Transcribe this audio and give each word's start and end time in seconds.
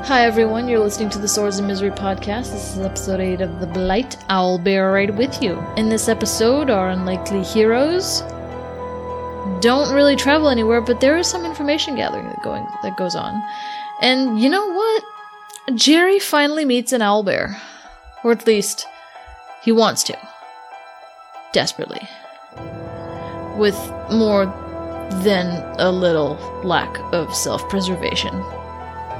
Hi 0.00 0.24
everyone, 0.24 0.68
you're 0.68 0.78
listening 0.78 1.10
to 1.10 1.18
the 1.18 1.26
Swords 1.26 1.58
of 1.58 1.64
Misery 1.64 1.90
podcast. 1.90 2.52
This 2.52 2.76
is 2.76 2.78
episode 2.78 3.20
8 3.20 3.40
of 3.40 3.58
The 3.60 3.66
Blight. 3.66 4.16
I'll 4.28 4.58
bear 4.58 4.92
right 4.92 5.12
with 5.14 5.42
you. 5.42 5.58
In 5.76 5.88
this 5.88 6.08
episode, 6.08 6.70
our 6.70 6.90
unlikely 6.90 7.42
heroes 7.42 8.20
don't 9.60 9.92
really 9.92 10.14
travel 10.14 10.48
anywhere, 10.48 10.80
but 10.80 11.00
there 11.00 11.18
is 11.18 11.26
some 11.26 11.44
information 11.44 11.96
gathering 11.96 12.28
that 12.28 12.42
going 12.42 12.64
that 12.82 12.96
goes 12.96 13.16
on. 13.16 13.42
And 14.00 14.38
you 14.40 14.48
know 14.48 14.70
what? 14.70 15.02
Jerry 15.74 16.20
finally 16.20 16.64
meets 16.64 16.92
an 16.92 17.00
owlbear. 17.00 17.58
Or 18.22 18.30
at 18.30 18.46
least 18.46 18.86
he 19.62 19.72
wants 19.72 20.04
to. 20.04 20.16
Desperately. 21.52 22.08
With 23.56 23.76
more 24.10 24.46
than 25.22 25.62
a 25.78 25.90
little 25.90 26.34
lack 26.62 26.98
of 27.12 27.34
self-preservation 27.34 28.44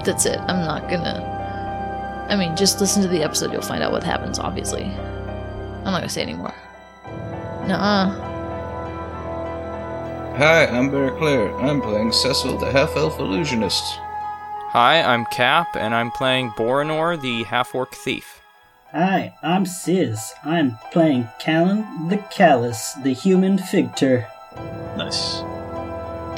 that's 0.05 0.27
it. 0.27 0.39
I'm 0.41 0.65
not 0.65 0.89
gonna. 0.89 2.27
I 2.31 2.37
mean, 2.37 2.57
just 2.57 2.81
listen 2.81 3.03
to 3.03 3.09
the 3.09 3.23
episode, 3.23 3.53
you'll 3.53 3.63
find 3.63 3.83
out 3.83 3.93
what 3.93 4.03
happens, 4.03 4.39
obviously. 4.39 4.85
I'm 4.85 5.93
not 5.93 6.01
gonna 6.01 6.09
say 6.09 6.23
anymore. 6.23 6.55
Nuh 7.67 8.25
Hi, 10.37 10.67
I'm 10.67 10.91
Bear 10.91 11.11
Clare. 11.19 11.55
I'm 11.59 11.81
playing 11.81 12.13
Cecil, 12.13 12.59
the 12.59 12.71
half 12.71 12.97
elf 12.97 13.19
illusionist. 13.19 13.83
Hi, 14.71 15.03
I'm 15.03 15.25
Cap, 15.27 15.75
and 15.75 15.95
I'm 15.95 16.11
playing 16.11 16.51
Borinor, 16.51 17.21
the 17.21 17.45
half 17.45 17.75
orc 17.75 17.95
thief. 17.95 18.41
Hi, 18.93 19.35
I'm 19.43 19.67
Sis. 19.67 20.35
I'm 20.45 20.79
playing 20.93 21.29
Callan 21.39 22.09
the 22.09 22.17
Callous, 22.17 22.95
the 23.03 23.13
human 23.13 23.59
fighter. 23.59 24.27
Nice. 24.97 25.41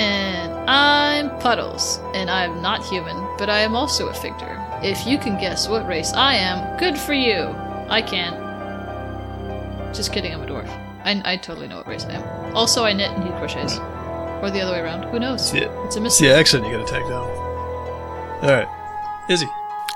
And 0.00 0.52
I'm 0.68 1.30
Puddles, 1.38 2.00
and 2.14 2.28
I 2.30 2.44
am 2.44 2.60
not 2.60 2.84
human, 2.86 3.16
but 3.38 3.48
I 3.48 3.60
am 3.60 3.74
also 3.76 4.08
a 4.08 4.14
fighter. 4.14 4.56
If 4.82 5.06
you 5.06 5.18
can 5.18 5.38
guess 5.40 5.68
what 5.68 5.86
race 5.86 6.12
I 6.12 6.34
am, 6.34 6.76
good 6.78 6.98
for 6.98 7.12
you. 7.14 7.54
I 7.88 8.02
can't. 8.02 8.34
Just 9.94 10.12
kidding, 10.12 10.32
I'm 10.34 10.42
a 10.42 10.46
dwarf. 10.46 10.68
I, 11.04 11.22
I 11.24 11.36
totally 11.36 11.68
know 11.68 11.76
what 11.78 11.86
race 11.86 12.04
I 12.04 12.12
am. 12.14 12.56
Also, 12.56 12.84
I 12.84 12.92
knit 12.92 13.10
and 13.10 13.22
he 13.24 13.30
crochets. 13.30 13.78
Or 14.42 14.50
the 14.50 14.60
other 14.60 14.72
way 14.72 14.80
around. 14.80 15.04
Who 15.10 15.18
knows? 15.18 15.54
Yeah. 15.54 15.64
It's 15.84 15.96
a 15.96 15.98
It's 15.98 16.00
mystery. 16.00 16.28
the 16.28 16.34
accent 16.34 16.64
you 16.66 16.72
gotta 16.72 16.90
take 16.90 17.06
down. 17.08 17.28
Alright. 18.42 18.68
Izzy. 19.30 19.46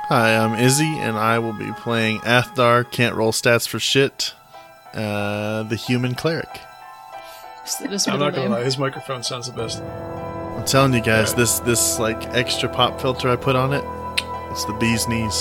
Hi, 0.09 0.37
I'm 0.37 0.55
Izzy, 0.59 0.99
and 0.99 1.17
I 1.17 1.39
will 1.39 1.53
be 1.55 1.73
playing 1.73 2.19
Athdar. 2.21 2.91
Can't 2.91 3.15
roll 3.17 3.33
stats 3.33 3.67
for 3.67 3.79
shit. 3.79 4.35
Uh, 4.93 5.63
the 5.65 5.77
human 5.77 6.15
cleric. 6.15 6.61
It's 7.63 7.77
the- 7.77 7.89
this 7.89 8.07
I'm 8.07 8.19
not 8.19 8.35
gonna 8.35 8.51
lie, 8.51 8.63
his 8.65 8.77
microphone 8.79 9.23
sounds 9.23 9.47
the 9.51 9.57
best. 9.57 9.83
I'm 9.83 10.65
telling 10.67 10.93
you 10.93 11.01
guys, 11.01 11.31
Alright. 11.31 11.37
this 11.37 11.59
this 11.61 11.99
like 11.99 12.23
extra 12.35 12.69
pop 12.69 13.01
filter 13.01 13.29
I 13.31 13.37
put 13.37 13.57
on 13.57 13.73
it, 13.73 13.83
it's 14.51 14.65
the 14.67 14.75
bee's 14.75 15.09
knees. 15.09 15.35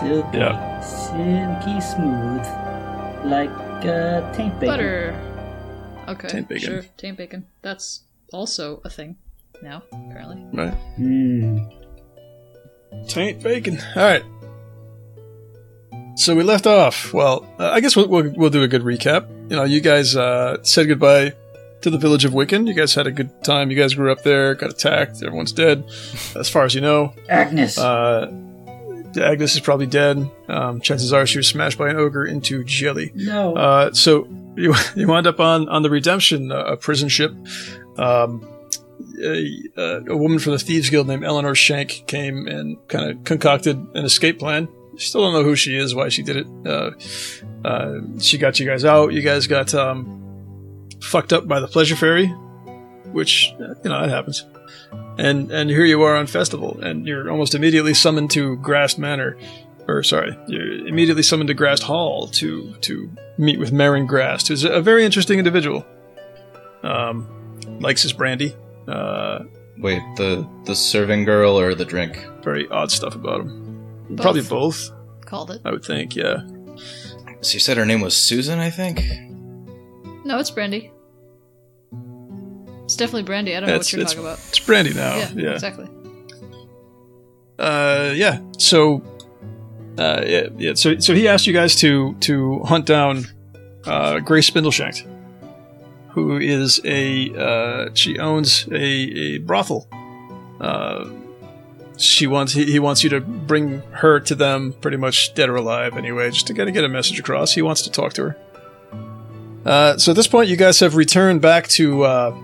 Silky, 0.00 0.38
Yeah. 0.38 0.80
silky 0.80 1.80
smooth, 1.80 2.44
like 3.24 3.50
uh, 3.84 4.32
taint 4.32 4.58
bacon. 4.58 4.66
Butter. 4.68 5.14
Okay, 6.08 6.28
Taint 6.28 6.48
bacon. 6.48 6.68
sure. 6.68 6.82
Taint 6.96 7.18
bacon. 7.18 7.46
That's 7.60 8.00
also 8.32 8.80
a 8.84 8.90
thing 8.90 9.16
now, 9.62 9.82
apparently. 9.92 10.42
Right. 10.52 10.74
Hmm. 10.96 11.58
Taint 13.08 13.42
bacon. 13.42 13.78
Alright. 13.96 14.24
So 16.16 16.36
we 16.36 16.42
left 16.42 16.66
off. 16.66 17.12
Well, 17.12 17.46
uh, 17.58 17.70
I 17.70 17.80
guess 17.80 17.96
we'll, 17.96 18.08
we'll, 18.08 18.32
we'll 18.36 18.50
do 18.50 18.62
a 18.62 18.68
good 18.68 18.82
recap. 18.82 19.28
You 19.50 19.56
know, 19.56 19.64
you 19.64 19.80
guys 19.80 20.14
uh, 20.14 20.62
said 20.62 20.88
goodbye 20.88 21.34
to 21.80 21.90
the 21.90 21.98
village 21.98 22.24
of 22.24 22.32
Wiccan. 22.32 22.66
You 22.66 22.74
guys 22.74 22.94
had 22.94 23.06
a 23.06 23.10
good 23.10 23.42
time. 23.42 23.70
You 23.70 23.76
guys 23.76 23.94
grew 23.94 24.12
up 24.12 24.22
there, 24.22 24.54
got 24.54 24.70
attacked. 24.70 25.22
Everyone's 25.22 25.52
dead, 25.52 25.84
as 26.36 26.48
far 26.48 26.64
as 26.64 26.74
you 26.74 26.80
know. 26.80 27.14
Agnes. 27.28 27.78
Uh, 27.78 28.30
Agnes 29.20 29.54
is 29.54 29.60
probably 29.60 29.86
dead. 29.86 30.30
Um, 30.48 30.80
chances 30.80 31.12
are 31.12 31.26
she 31.26 31.38
was 31.38 31.48
smashed 31.48 31.78
by 31.78 31.88
an 31.90 31.96
ogre 31.96 32.24
into 32.24 32.62
jelly. 32.64 33.12
no. 33.14 33.54
Uh, 33.56 33.92
so 33.92 34.26
you 34.56 34.74
you 34.94 35.06
wind 35.08 35.26
up 35.26 35.40
on 35.40 35.68
on 35.68 35.82
the 35.82 35.90
redemption 35.90 36.52
uh, 36.52 36.64
a 36.64 36.76
prison 36.76 37.08
ship. 37.08 37.32
Um, 37.98 38.46
a, 39.24 40.04
a 40.08 40.16
woman 40.16 40.38
from 40.38 40.52
the 40.52 40.58
thieves 40.58 40.90
guild 40.90 41.06
named 41.06 41.24
Eleanor 41.24 41.54
Shank 41.54 42.04
came 42.06 42.46
and 42.46 42.76
kind 42.88 43.10
of 43.10 43.24
concocted 43.24 43.76
an 43.94 44.04
escape 44.04 44.38
plan. 44.38 44.68
Still 44.96 45.22
don't 45.22 45.32
know 45.32 45.42
who 45.42 45.56
she 45.56 45.76
is, 45.76 45.94
why 45.94 46.08
she 46.08 46.22
did 46.22 46.36
it. 46.36 46.46
Uh, 46.66 46.90
uh, 47.66 48.00
she 48.18 48.38
got 48.38 48.60
you 48.60 48.66
guys 48.66 48.84
out. 48.84 49.12
You 49.12 49.22
guys 49.22 49.46
got 49.46 49.74
um, 49.74 50.88
fucked 51.00 51.32
up 51.32 51.48
by 51.48 51.60
the 51.60 51.68
pleasure 51.68 51.96
fairy, 51.96 52.26
which 53.12 53.54
uh, 53.60 53.74
you 53.82 53.90
know 53.90 54.00
that 54.00 54.10
happens. 54.10 54.44
And 55.18 55.50
and 55.50 55.70
here 55.70 55.84
you 55.84 56.02
are 56.02 56.16
on 56.16 56.26
festival, 56.26 56.78
and 56.80 57.06
you're 57.06 57.30
almost 57.30 57.54
immediately 57.54 57.94
summoned 57.94 58.30
to 58.32 58.56
Grass 58.56 58.98
Manor, 58.98 59.36
or 59.88 60.02
sorry, 60.02 60.36
you're 60.46 60.86
immediately 60.86 61.22
summoned 61.22 61.48
to 61.48 61.54
Grass 61.54 61.80
Hall 61.80 62.28
to 62.28 62.74
to 62.82 63.10
meet 63.38 63.58
with 63.58 63.72
Marin 63.72 64.06
Grast, 64.06 64.48
who's 64.48 64.64
a 64.64 64.80
very 64.82 65.04
interesting 65.04 65.38
individual. 65.38 65.86
Um, 66.82 67.28
likes 67.80 68.02
his 68.02 68.12
brandy. 68.12 68.54
Uh, 68.92 69.44
Wait, 69.78 70.02
the 70.16 70.46
the 70.64 70.74
serving 70.76 71.24
girl 71.24 71.58
or 71.58 71.74
the 71.74 71.84
drink? 71.84 72.16
very 72.44 72.68
odd 72.68 72.90
stuff 72.90 73.14
about 73.14 73.40
him. 73.40 73.48
Both. 74.10 74.20
Probably 74.22 74.42
both, 74.42 74.90
Called 75.24 75.50
it. 75.50 75.60
I 75.64 75.70
would 75.70 75.84
think. 75.84 76.14
Yeah. 76.16 76.42
So 77.40 77.54
you 77.54 77.60
said 77.60 77.76
her 77.78 77.86
name 77.86 78.00
was 78.02 78.14
Susan, 78.16 78.58
I 78.58 78.70
think. 78.70 79.00
No, 80.24 80.38
it's 80.38 80.50
Brandy. 80.50 80.90
It's 82.84 82.96
definitely 82.96 83.22
Brandy. 83.22 83.56
I 83.56 83.60
don't 83.60 83.68
know 83.68 83.74
It's- 83.76 83.92
what 83.92 83.98
you're 83.98 84.06
talking 84.06 84.20
about. 84.20 84.38
It's 84.48 84.58
brandy 84.60 84.92
now. 84.92 85.16
yeah, 85.16 85.30
Yeah. 85.34 85.50
exactly. 85.54 85.88
Uh, 87.58 88.12
yeah. 88.14 88.40
So, 88.58 89.02
uh, 89.98 90.22
yeah, 90.26 90.48
yeah. 90.58 90.74
So, 90.74 90.98
so 90.98 91.14
he 91.14 91.28
asked 91.28 91.46
you 91.46 91.52
guys 91.52 91.76
to 91.76 92.14
to 92.20 92.60
hunt 92.64 92.86
down 92.86 93.26
uh, 93.86 94.18
Grace 94.20 94.50
Spindleshank, 94.50 95.06
who 96.12 96.36
is 96.38 96.80
a 96.84 97.34
uh, 97.34 97.90
she 97.94 98.18
owns 98.18 98.66
a, 98.68 98.76
a 98.76 99.38
brothel. 99.38 99.88
Uh, 100.60 101.10
she 101.96 102.26
wants 102.26 102.52
he, 102.52 102.64
he 102.64 102.78
wants 102.78 103.02
you 103.02 103.10
to 103.10 103.20
bring 103.20 103.80
her 103.92 104.20
to 104.20 104.34
them, 104.34 104.74
pretty 104.80 104.96
much 104.96 105.34
dead 105.34 105.48
or 105.48 105.56
alive, 105.56 105.96
anyway, 105.96 106.30
just 106.30 106.46
to 106.48 106.54
kind 106.54 106.68
of 106.68 106.74
get 106.74 106.84
a 106.84 106.88
message 106.88 107.18
across. 107.18 107.52
He 107.52 107.62
wants 107.62 107.82
to 107.82 107.90
talk 107.90 108.12
to 108.14 108.22
her. 108.22 108.36
Uh, 109.64 109.96
so 109.96 110.12
at 110.12 110.16
this 110.16 110.26
point, 110.26 110.48
you 110.48 110.56
guys 110.56 110.80
have 110.80 110.96
returned 110.96 111.40
back 111.40 111.68
to 111.68 112.02
uh, 112.02 112.36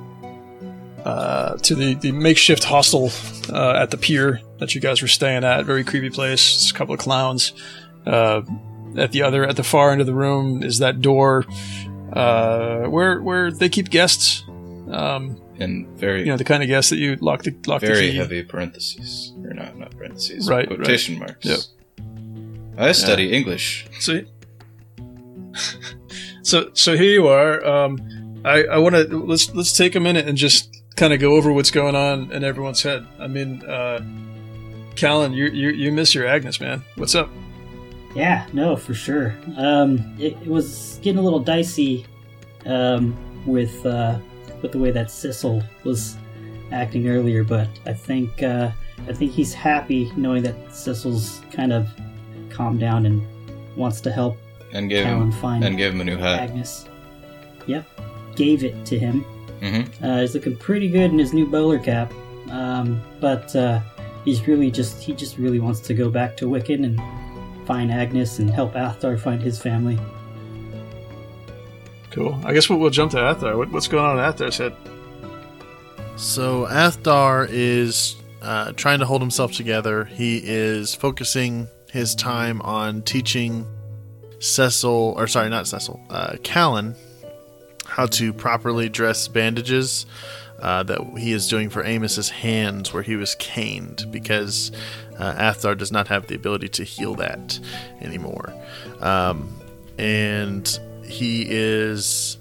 uh, 1.05 1.57
to 1.59 1.75
the, 1.75 1.95
the 1.95 2.12
makeshift 2.12 2.65
hostel 2.65 3.11
uh, 3.53 3.73
at 3.73 3.91
the 3.91 3.99
pier 3.99 4.41
that 4.59 4.75
you 4.75 4.81
guys 4.81 5.03
were 5.03 5.09
staying 5.09 5.45
at. 5.45 5.65
Very 5.65 5.84
creepy 5.84 6.11
place. 6.11 6.55
It's 6.55 6.71
a 6.71 6.75
couple 6.75 6.95
of 6.95 7.01
clowns. 7.01 7.53
At 8.97 9.12
the 9.12 9.23
other, 9.23 9.45
at 9.45 9.57
the 9.57 9.62
far 9.62 9.91
end 9.93 10.01
of 10.01 10.07
the 10.07 10.15
room, 10.15 10.62
is 10.62 10.78
that 10.78 11.03
door 11.03 11.45
uh, 12.13 12.87
where 12.89 13.21
where 13.23 13.51
they 13.53 13.69
keep 13.69 13.91
guests. 13.91 14.45
Um, 14.91 15.41
In 15.59 15.87
very 15.97 16.21
you 16.21 16.27
know 16.27 16.37
the 16.37 16.45
kind 16.45 16.63
of 16.63 16.69
guests 16.69 16.91
that 16.91 16.99
you 16.99 17.17
lock 17.17 17.43
the 17.43 17.55
lock 17.67 17.81
the 17.81 17.89
very 17.89 18.11
key. 18.11 18.17
heavy 18.17 18.43
parentheses, 18.43 19.33
or 19.45 19.53
not 19.55 19.77
not 19.77 19.91
parentheses, 19.97 20.49
Right, 20.49 20.67
Quotation 20.67 21.19
marks. 21.19 21.45
Yep. 21.45 21.59
I 22.79 22.93
study 22.93 23.33
English. 23.33 23.87
So, 23.99 24.21
so, 26.43 26.71
so 26.75 26.97
here 26.97 27.11
you 27.13 27.27
are. 27.27 27.65
Um, 27.67 28.41
I, 28.45 28.65
I 28.65 28.79
want 28.79 28.95
to 28.95 29.03
let's 29.27 29.53
let's 29.55 29.77
take 29.77 29.97
a 29.97 30.01
minute 30.01 30.29
and 30.29 30.39
just 30.39 30.75
kind 30.97 31.13
of 31.13 31.19
go 31.21 31.35
over 31.35 31.53
what's 31.53 31.71
going 31.73 31.97
on 31.97 32.31
in 32.33 32.45
everyone's 32.45 32.83
head. 32.83 33.07
I 33.19 33.27
mean, 33.27 33.65
uh, 33.67 34.01
Callan, 34.95 35.33
you, 35.33 35.47
you 35.47 35.71
you 35.71 35.93
miss 35.93 36.15
your 36.15 36.27
Agnes, 36.27 36.61
man. 36.61 36.84
What's 36.95 37.15
up? 37.16 37.28
Yeah, 38.15 38.47
no, 38.53 38.77
for 38.77 38.95
sure. 38.95 39.37
Um, 39.57 40.15
it, 40.19 40.33
it 40.43 40.49
was 40.49 40.99
getting 41.03 41.19
a 41.19 41.22
little 41.22 41.41
dicey 41.41 42.07
um, 42.66 43.16
with 43.47 43.84
uh, 43.84 44.19
with 44.63 44.72
the 44.72 44.78
way 44.78 44.91
that 44.91 45.10
Cecil 45.10 45.63
was 45.84 46.16
acting 46.72 47.09
earlier, 47.09 47.45
but 47.45 47.69
I 47.87 47.93
think 47.93 48.43
uh, 48.43 48.71
I 49.07 49.13
think 49.13 49.33
he's 49.33 49.55
happy 49.55 50.13
knowing 50.16 50.43
that 50.43 50.75
Cecil's 50.75 51.43
kind 51.53 51.72
of 51.72 51.89
calmed 52.51 52.81
down 52.81 53.07
and 53.07 53.27
wants 53.77 54.01
to 54.03 54.11
help 54.11 54.37
And 54.72 54.89
give 54.89 55.04
Callan 55.04 55.31
him 55.31 55.33
find 55.33 55.65
and 55.65 55.77
gave 55.77 55.93
him 55.93 56.01
a 56.01 56.04
new 56.04 56.16
hat. 56.16 56.41
Agnes. 56.41 56.87
Yep, 57.66 57.87
gave 58.34 58.65
it 58.65 58.84
to 58.87 58.99
him. 58.99 59.25
Mm-hmm. 59.61 60.04
Uh, 60.04 60.21
he's 60.21 60.34
looking 60.34 60.57
pretty 60.57 60.89
good 60.89 61.11
in 61.11 61.19
his 61.19 61.33
new 61.33 61.47
bowler 61.47 61.78
cap, 61.78 62.13
um, 62.51 63.01
but 63.21 63.54
uh, 63.54 63.81
he's 64.25 64.47
really 64.47 64.71
just 64.71 65.01
he 65.03 65.13
just 65.13 65.37
really 65.37 65.61
wants 65.61 65.81
to 65.81 65.95
go 65.95 66.11
back 66.11 66.37
to 66.39 66.47
Wiccan 66.47 66.84
and 66.84 67.01
find 67.68 67.92
Agnes 67.92 68.38
and 68.38 68.48
help 68.48 68.72
Athar 68.72 69.20
find 69.20 69.42
his 69.42 69.60
family. 69.60 69.98
Cool. 72.10 72.41
I 72.42 72.54
guess 72.54 72.70
we'll, 72.70 72.78
we'll 72.78 72.88
jump 72.88 73.12
to 73.12 73.18
Athar. 73.18 73.59
What, 73.59 73.70
what's 73.70 73.88
going 73.88 74.04
on 74.06 74.18
in 74.18 74.24
Athar's 74.24 74.56
head? 74.56 74.74
So 76.16 76.65
Athdar 76.65 77.47
is 77.50 78.16
uh, 78.41 78.72
trying 78.72 79.00
to 79.00 79.04
hold 79.04 79.20
himself 79.20 79.53
together. 79.53 80.06
He 80.06 80.41
is 80.42 80.94
focusing 80.94 81.68
his 81.92 82.15
time 82.15 82.62
on 82.62 83.03
teaching 83.03 83.66
Cecil, 84.38 85.15
or 85.18 85.26
sorry, 85.26 85.50
not 85.50 85.68
Cecil, 85.68 86.00
uh, 86.09 86.36
Callan, 86.42 86.97
how 87.84 88.06
to 88.06 88.32
properly 88.32 88.88
dress 88.88 89.28
bandages 89.28 90.06
uh, 90.60 90.83
that 90.84 91.01
he 91.19 91.33
is 91.33 91.49
doing 91.49 91.71
for 91.71 91.83
Amos's 91.83 92.31
hands 92.31 92.93
where 92.93 93.03
he 93.03 93.16
was 93.16 93.34
caned 93.37 94.07
because 94.10 94.72
uh, 95.19 95.34
Athar 95.34 95.77
does 95.77 95.93
not 95.93 96.09
have 96.09 96.27
the 96.27 96.34
ability 96.34 96.69
to 96.69 96.84
heal 96.84 97.15
that 97.16 97.59
anymore. 98.01 98.53
Um, 99.01 99.55
and 99.99 100.78
he 101.05 101.47
is 101.49 102.39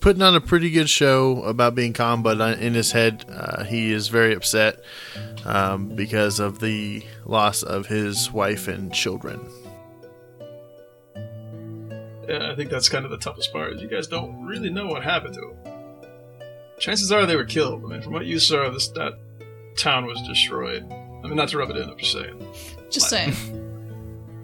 putting 0.00 0.22
on 0.22 0.34
a 0.34 0.40
pretty 0.40 0.70
good 0.70 0.88
show 0.88 1.42
about 1.42 1.74
being 1.74 1.92
calm, 1.92 2.22
but 2.22 2.40
uh, 2.40 2.56
in 2.58 2.74
his 2.74 2.92
head, 2.92 3.24
uh, 3.30 3.64
he 3.64 3.92
is 3.92 4.08
very 4.08 4.34
upset 4.34 4.82
um, 5.44 5.88
because 5.88 6.40
of 6.40 6.58
the 6.58 7.02
loss 7.26 7.62
of 7.62 7.86
his 7.86 8.30
wife 8.32 8.66
and 8.66 8.92
children. 8.92 9.40
Yeah, 12.28 12.50
I 12.50 12.54
think 12.54 12.70
that's 12.70 12.88
kind 12.88 13.04
of 13.04 13.10
the 13.10 13.18
toughest 13.18 13.52
part. 13.52 13.72
Is 13.74 13.82
you 13.82 13.88
guys 13.88 14.06
don't 14.06 14.44
really 14.46 14.70
know 14.70 14.86
what 14.86 15.02
happened 15.02 15.34
to 15.34 15.40
them. 15.40 15.69
Chances 16.80 17.12
are 17.12 17.26
they 17.26 17.36
were 17.36 17.44
killed. 17.44 17.84
I 17.84 17.88
mean, 17.88 18.02
from 18.02 18.12
what 18.12 18.26
you 18.26 18.38
saw, 18.38 18.70
this 18.70 18.88
that 18.88 19.18
town 19.76 20.06
was 20.06 20.20
destroyed. 20.22 20.90
I 20.90 21.28
mean, 21.28 21.36
not 21.36 21.50
to 21.50 21.58
rub 21.58 21.70
it 21.70 21.76
in, 21.76 21.88
I'm 21.88 21.98
just 21.98 22.12
saying. 22.12 22.54
Just 22.90 23.08
saying. 23.08 23.34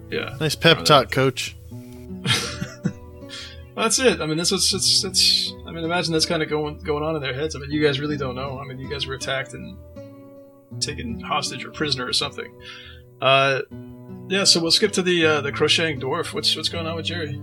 Yeah. 0.08 0.36
Nice 0.38 0.54
pep 0.54 0.84
talk, 0.84 1.10
coach. 1.10 1.56
Well, 3.76 3.84
that's 3.84 3.98
it. 3.98 4.22
I 4.22 4.26
mean, 4.26 4.38
this 4.38 4.50
what's 4.50 4.72
it's, 4.72 5.04
it's. 5.04 5.52
I 5.66 5.70
mean, 5.70 5.84
imagine 5.84 6.14
that's 6.14 6.24
kind 6.24 6.42
of 6.42 6.48
going 6.48 6.78
going 6.78 7.04
on 7.04 7.14
in 7.14 7.20
their 7.20 7.34
heads. 7.34 7.54
I 7.54 7.58
mean, 7.58 7.70
you 7.70 7.82
guys 7.82 8.00
really 8.00 8.16
don't 8.16 8.34
know. 8.34 8.58
I 8.58 8.64
mean, 8.64 8.78
you 8.78 8.88
guys 8.88 9.06
were 9.06 9.12
attacked 9.12 9.52
and 9.52 9.76
taken 10.80 11.20
hostage 11.20 11.62
or 11.62 11.70
prisoner 11.72 12.06
or 12.06 12.14
something. 12.14 12.58
Uh, 13.20 13.60
yeah. 14.28 14.44
So 14.44 14.60
we'll 14.62 14.70
skip 14.70 14.92
to 14.92 15.02
the 15.02 15.26
uh, 15.26 15.40
the 15.42 15.52
crocheting 15.52 16.00
dwarf. 16.00 16.32
What's 16.32 16.56
what's 16.56 16.70
going 16.70 16.86
on 16.86 16.96
with 16.96 17.04
Jerry? 17.04 17.38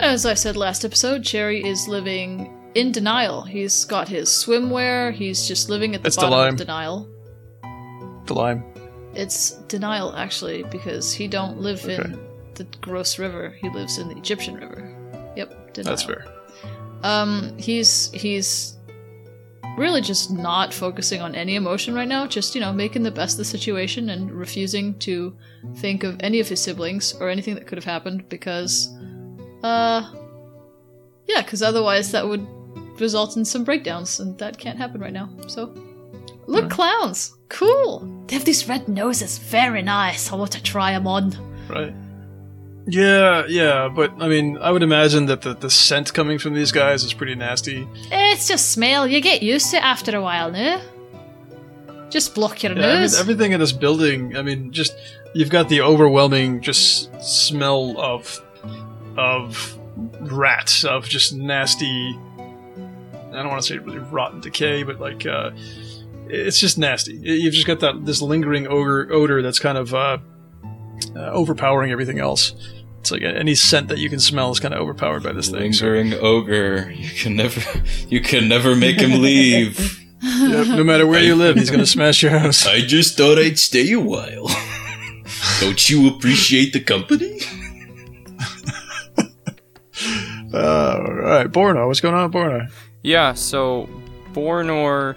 As 0.00 0.24
I 0.24 0.32
said 0.32 0.56
last 0.56 0.86
episode, 0.86 1.22
Jerry 1.22 1.62
is 1.62 1.86
living 1.86 2.57
in 2.74 2.92
denial. 2.92 3.42
He's 3.42 3.84
got 3.84 4.08
his 4.08 4.28
swimwear. 4.28 5.12
He's 5.12 5.46
just 5.48 5.68
living 5.68 5.94
at 5.94 6.02
the 6.02 6.10
bottom 6.10 6.54
of 6.54 6.56
denial. 6.56 7.08
The 8.26 8.34
lime. 8.34 8.64
It's 9.14 9.52
denial 9.68 10.14
actually 10.14 10.62
because 10.64 11.12
he 11.12 11.28
don't 11.28 11.60
live 11.60 11.82
Okay. 11.84 11.94
in 11.96 12.18
the 12.54 12.64
gross 12.80 13.18
river. 13.18 13.56
He 13.60 13.68
lives 13.70 13.98
in 13.98 14.08
the 14.08 14.16
Egyptian 14.16 14.54
river. 14.56 14.94
Yep, 15.36 15.74
denial. 15.74 15.90
That's 15.96 16.02
fair. 16.02 16.26
Um, 17.02 17.56
he's 17.58 18.10
he's 18.12 18.76
really 19.76 20.00
just 20.00 20.30
not 20.32 20.74
focusing 20.74 21.20
on 21.22 21.34
any 21.36 21.54
emotion 21.54 21.94
right 21.94 22.08
now. 22.08 22.26
Just 22.26 22.54
you 22.54 22.60
know, 22.60 22.72
making 22.72 23.02
the 23.04 23.10
best 23.10 23.34
of 23.34 23.38
the 23.38 23.44
situation 23.44 24.10
and 24.10 24.30
refusing 24.30 24.98
to 25.00 25.36
think 25.76 26.02
of 26.04 26.16
any 26.20 26.40
of 26.40 26.48
his 26.48 26.60
siblings 26.60 27.14
or 27.20 27.30
anything 27.30 27.54
that 27.54 27.66
could 27.66 27.78
have 27.78 27.84
happened 27.84 28.28
because, 28.28 28.88
uh, 29.62 30.02
yeah, 31.26 31.42
because 31.42 31.62
otherwise 31.62 32.10
that 32.12 32.26
would 32.28 32.46
result 33.00 33.36
in 33.36 33.44
some 33.44 33.64
breakdowns, 33.64 34.20
and 34.20 34.36
that 34.38 34.58
can't 34.58 34.78
happen 34.78 35.00
right 35.00 35.12
now. 35.12 35.28
So, 35.46 35.74
look, 36.46 36.70
clowns, 36.70 37.36
cool. 37.48 38.00
They 38.26 38.34
have 38.36 38.44
these 38.44 38.68
red 38.68 38.88
noses, 38.88 39.38
very 39.38 39.82
nice. 39.82 40.32
I 40.32 40.36
want 40.36 40.52
to 40.52 40.62
try 40.62 40.92
them 40.92 41.06
on. 41.06 41.36
Right. 41.68 41.94
Yeah, 42.90 43.44
yeah, 43.48 43.88
but 43.94 44.12
I 44.18 44.28
mean, 44.28 44.56
I 44.58 44.70
would 44.70 44.82
imagine 44.82 45.26
that 45.26 45.42
the, 45.42 45.52
the 45.54 45.68
scent 45.68 46.14
coming 46.14 46.38
from 46.38 46.54
these 46.54 46.72
guys 46.72 47.04
is 47.04 47.12
pretty 47.12 47.34
nasty. 47.34 47.86
It's 48.10 48.48
just 48.48 48.70
smell. 48.70 49.06
You 49.06 49.20
get 49.20 49.42
used 49.42 49.70
to 49.72 49.76
it 49.76 49.82
after 49.84 50.16
a 50.16 50.22
while, 50.22 50.50
no? 50.50 50.80
Just 52.08 52.34
block 52.34 52.62
your 52.62 52.72
Yeah, 52.72 52.78
I 52.78 52.92
mean, 52.92 53.00
nose. 53.02 53.20
everything 53.20 53.52
in 53.52 53.60
this 53.60 53.72
building. 53.72 54.38
I 54.38 54.42
mean, 54.42 54.72
just 54.72 54.96
you've 55.34 55.50
got 55.50 55.68
the 55.68 55.82
overwhelming 55.82 56.62
just 56.62 57.10
smell 57.22 58.00
of 58.00 58.40
of 59.18 59.78
rats, 60.20 60.84
of 60.84 61.06
just 61.06 61.34
nasty. 61.34 62.18
I 63.30 63.42
don't 63.42 63.48
want 63.48 63.62
to 63.62 63.66
say 63.66 63.78
really 63.78 63.98
rotten 63.98 64.40
decay, 64.40 64.82
but 64.82 65.00
like 65.00 65.26
uh, 65.26 65.50
it's 66.28 66.58
just 66.58 66.78
nasty. 66.78 67.14
You've 67.14 67.54
just 67.54 67.66
got 67.66 67.80
that 67.80 68.04
this 68.04 68.22
lingering 68.22 68.66
odor 68.66 69.12
odor 69.12 69.42
that's 69.42 69.58
kind 69.58 69.78
of 69.78 69.94
uh, 69.94 70.18
uh, 71.14 71.20
overpowering 71.30 71.90
everything 71.90 72.18
else. 72.18 72.54
It's 73.00 73.10
like 73.10 73.22
any 73.22 73.54
scent 73.54 73.88
that 73.88 73.98
you 73.98 74.10
can 74.10 74.18
smell 74.18 74.50
is 74.50 74.60
kind 74.60 74.74
of 74.74 74.80
overpowered 74.80 75.22
by 75.22 75.32
this 75.32 75.48
thing. 75.48 75.72
So, 75.72 75.86
Lingering 75.86 76.14
ogre. 76.14 76.90
You 76.90 77.10
can 77.10 77.36
never, 77.36 77.60
you 78.08 78.20
can 78.20 78.48
never 78.48 78.74
make 78.74 79.00
him 79.00 79.22
leave. 79.22 80.04
yep, 80.22 80.66
no 80.66 80.82
matter 80.82 81.06
where 81.06 81.22
you 81.22 81.36
live, 81.36 81.56
he's 81.56 81.70
gonna 81.70 81.86
smash 81.98 82.22
your 82.22 82.36
house. 82.36 82.66
I 82.66 82.80
just 82.80 83.16
thought 83.16 83.38
I'd 83.38 83.58
stay 83.58 83.92
a 83.92 84.00
while. 84.00 84.48
Don't 85.60 85.88
you 85.88 86.08
appreciate 86.08 86.72
the 86.72 86.80
company? 86.80 87.40
Uh, 90.52 90.96
all 90.98 91.14
right, 91.14 91.46
Borna, 91.46 91.86
what's 91.86 92.00
going 92.00 92.14
on, 92.14 92.32
Borno? 92.32 92.70
Yeah, 93.02 93.34
so 93.34 93.88
Bornor 94.32 95.16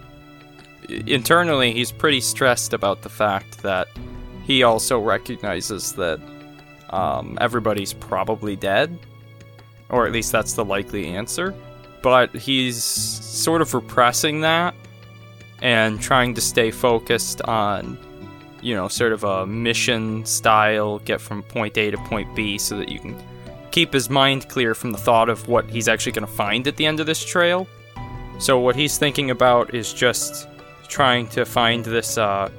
internally 0.89 1.73
he's 1.73 1.91
pretty 1.91 2.19
stressed 2.19 2.73
about 2.73 3.01
the 3.01 3.09
fact 3.09 3.59
that 3.59 3.87
he 4.43 4.63
also 4.63 4.99
recognizes 4.99 5.93
that 5.93 6.19
um, 6.89 7.37
everybody's 7.39 7.93
probably 7.93 8.55
dead, 8.55 8.97
or 9.89 10.05
at 10.05 10.11
least 10.11 10.31
that's 10.31 10.53
the 10.53 10.65
likely 10.65 11.07
answer. 11.07 11.55
But 12.01 12.35
he's 12.35 12.83
sort 12.83 13.61
of 13.61 13.73
repressing 13.73 14.41
that 14.41 14.73
and 15.61 16.01
trying 16.01 16.33
to 16.33 16.41
stay 16.41 16.71
focused 16.71 17.41
on, 17.43 17.97
you 18.61 18.75
know, 18.75 18.87
sort 18.87 19.13
of 19.13 19.23
a 19.23 19.45
mission 19.45 20.25
style, 20.25 20.99
get 20.99 21.21
from 21.21 21.43
point 21.43 21.77
A 21.77 21.91
to 21.91 21.97
point 21.97 22.35
B 22.35 22.57
so 22.57 22.77
that 22.77 22.89
you 22.89 22.99
can 22.99 23.15
keep 23.71 23.93
his 23.93 24.09
mind 24.09 24.47
clear 24.49 24.75
from 24.75 24.91
the 24.91 24.97
thought 24.97 25.29
of 25.29 25.47
what 25.47 25.69
he's 25.69 25.87
actually 25.87 26.11
going 26.11 26.27
to 26.27 26.33
find 26.33 26.67
at 26.67 26.77
the 26.77 26.85
end 26.85 26.99
of 26.99 27.05
this 27.05 27.23
trail. 27.23 27.67
So 28.39 28.59
what 28.59 28.75
he's 28.75 28.97
thinking 28.97 29.31
about 29.31 29.73
is 29.73 29.93
just 29.93 30.47
trying 30.87 31.27
to 31.29 31.45
find 31.45 31.85
this 31.85 32.17
uh, 32.17 32.49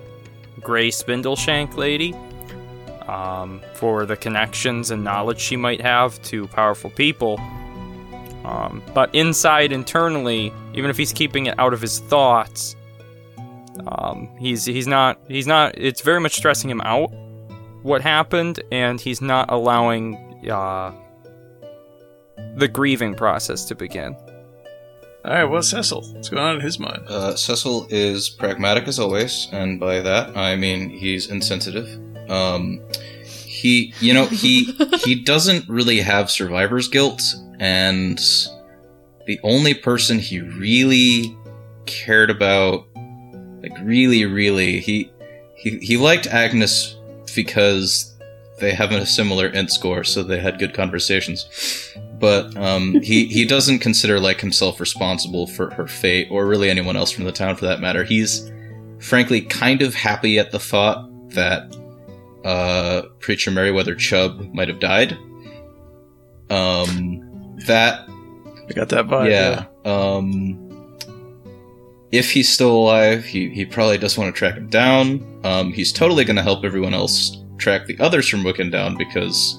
Grace 0.61 1.03
Spindleshank 1.03 1.76
lady 1.76 2.14
um, 3.09 3.61
for 3.75 4.06
the 4.06 4.17
connections 4.17 4.91
and 4.91 5.03
knowledge 5.05 5.41
she 5.41 5.56
might 5.56 5.81
have 5.81 6.20
to 6.23 6.47
powerful 6.49 6.91
people. 6.91 7.38
Um, 8.44 8.82
but 8.94 9.14
inside, 9.14 9.73
internally, 9.73 10.53
even 10.75 10.91
if 10.91 10.97
he's 10.97 11.12
keeping 11.12 11.47
it 11.47 11.59
out 11.59 11.73
of 11.73 11.81
his 11.81 12.00
thoughts, 12.00 12.75
um, 13.87 14.29
he's 14.38 14.64
he's 14.64 14.87
not 14.87 15.19
he's 15.29 15.47
not. 15.47 15.76
It's 15.76 16.00
very 16.00 16.20
much 16.20 16.35
stressing 16.35 16.69
him 16.69 16.81
out 16.82 17.12
what 17.82 18.00
happened, 18.03 18.61
and 18.70 19.00
he's 19.00 19.21
not 19.21 19.50
allowing 19.50 20.22
uh, 20.50 20.92
the 22.56 22.68
grieving 22.68 23.14
process 23.14 23.64
to 23.66 23.75
begin. 23.75 24.14
All 25.25 25.32
right, 25.32 25.44
well, 25.44 25.62
Cecil, 25.62 26.02
what's 26.14 26.28
going 26.28 26.42
on 26.42 26.56
in 26.56 26.61
his 26.61 26.80
mind? 26.80 27.04
Uh, 27.06 27.37
Cecil 27.37 27.87
is 27.90 28.28
pragmatic 28.28 28.88
as 28.88 28.99
always, 28.99 29.49
and 29.52 29.78
by 29.78 30.00
that 30.00 30.37
I 30.37 30.56
mean 30.56 30.90
he's 30.90 31.30
insensitive. 31.30 31.88
Um, 32.28 32.80
he, 33.25 33.94
you 34.00 34.14
know, 34.14 34.26
he 34.26 34.64
he 35.04 35.14
doesn't 35.22 35.68
really 35.68 36.00
have 36.00 36.30
survivor's 36.30 36.88
guilt, 36.88 37.22
and 37.61 38.18
the 39.26 39.38
only 39.44 39.75
person 39.75 40.18
he 40.18 40.40
really 40.40 41.37
cared 41.87 42.30
about, 42.30 42.87
like 43.62 43.78
really, 43.82 44.25
really, 44.25 44.80
he 44.80 45.12
he 45.54 45.78
he 45.78 45.96
liked 45.96 46.26
Agnes 46.26 46.96
because 47.37 48.12
they 48.59 48.73
have 48.73 48.92
a 48.92 49.06
similar 49.06 49.49
int 49.49 49.71
score, 49.71 50.04
so 50.04 50.23
they 50.23 50.38
had 50.38 50.59
good 50.59 50.75
conversations. 50.75 51.94
But 52.18 52.56
um, 52.56 53.00
he 53.02 53.26
he 53.26 53.44
doesn't 53.56 53.80
consider 53.80 54.21
like 54.21 54.40
himself 54.40 54.80
responsible 54.80 55.47
for 55.47 55.71
her 55.75 55.87
fate, 55.87 56.28
or 56.30 56.47
really 56.47 56.71
anyone 56.71 56.97
else 56.97 57.11
from 57.11 57.25
the 57.25 57.32
town 57.32 57.56
for 57.56 57.66
that 57.66 57.80
matter. 57.80 58.04
He's 58.04 58.50
frankly 59.00 59.40
kind 59.40 59.82
of 59.82 59.94
happy 59.94 60.38
at 60.38 60.50
the 60.50 60.59
thought 60.59 61.09
that 61.30 61.75
uh, 62.44 63.02
Preacher 63.21 63.50
Meriwether 63.50 63.94
Chubb 63.94 64.52
might 64.54 64.68
have 64.68 64.80
died. 64.80 65.16
Um, 66.50 67.56
that 67.66 68.09
I 68.68 68.73
got 68.75 68.88
that 68.90 69.06
vibe. 69.06 69.30
yeah. 69.30 69.66
Um, 69.85 70.59
if 72.11 72.30
he's 72.30 72.49
still 72.49 72.73
alive, 72.73 73.25
he, 73.25 73.49
he 73.49 73.64
probably 73.64 73.97
does 73.97 74.18
want 74.18 74.32
to 74.32 74.38
track 74.38 74.54
him 74.54 74.68
down. 74.68 75.40
Um, 75.44 75.73
he's 75.73 75.92
totally 75.92 76.25
going 76.25 76.37
to 76.37 76.42
help 76.42 76.64
everyone 76.64 76.92
else 76.92 77.41
track 77.62 77.87
the 77.87 77.97
others 78.00 78.28
from 78.28 78.42
Wiccan 78.42 78.71
down 78.71 78.97
because, 78.97 79.57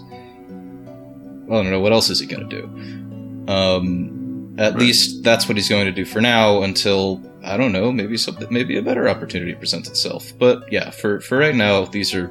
well, 1.47 1.59
I 1.59 1.63
don't 1.63 1.71
know, 1.71 1.79
what 1.79 1.91
else 1.93 2.09
is 2.09 2.19
he 2.19 2.25
going 2.27 2.47
to 2.49 2.61
do? 2.61 3.51
Um, 3.51 4.55
at 4.59 4.73
Right. 4.73 4.79
least 4.81 5.23
that's 5.23 5.47
what 5.47 5.57
he's 5.57 5.69
going 5.69 5.85
to 5.85 5.91
do 5.91 6.05
for 6.05 6.21
now 6.21 6.61
until, 6.63 7.21
I 7.43 7.57
don't 7.57 7.71
know, 7.71 7.91
maybe 7.91 8.17
something, 8.17 8.47
maybe 8.51 8.77
a 8.77 8.81
better 8.81 9.09
opportunity 9.09 9.53
presents 9.55 9.89
itself. 9.89 10.31
But 10.37 10.71
yeah, 10.71 10.89
for, 10.91 11.19
for 11.21 11.37
right 11.37 11.55
now, 11.55 11.85
these 11.85 12.13
are 12.13 12.27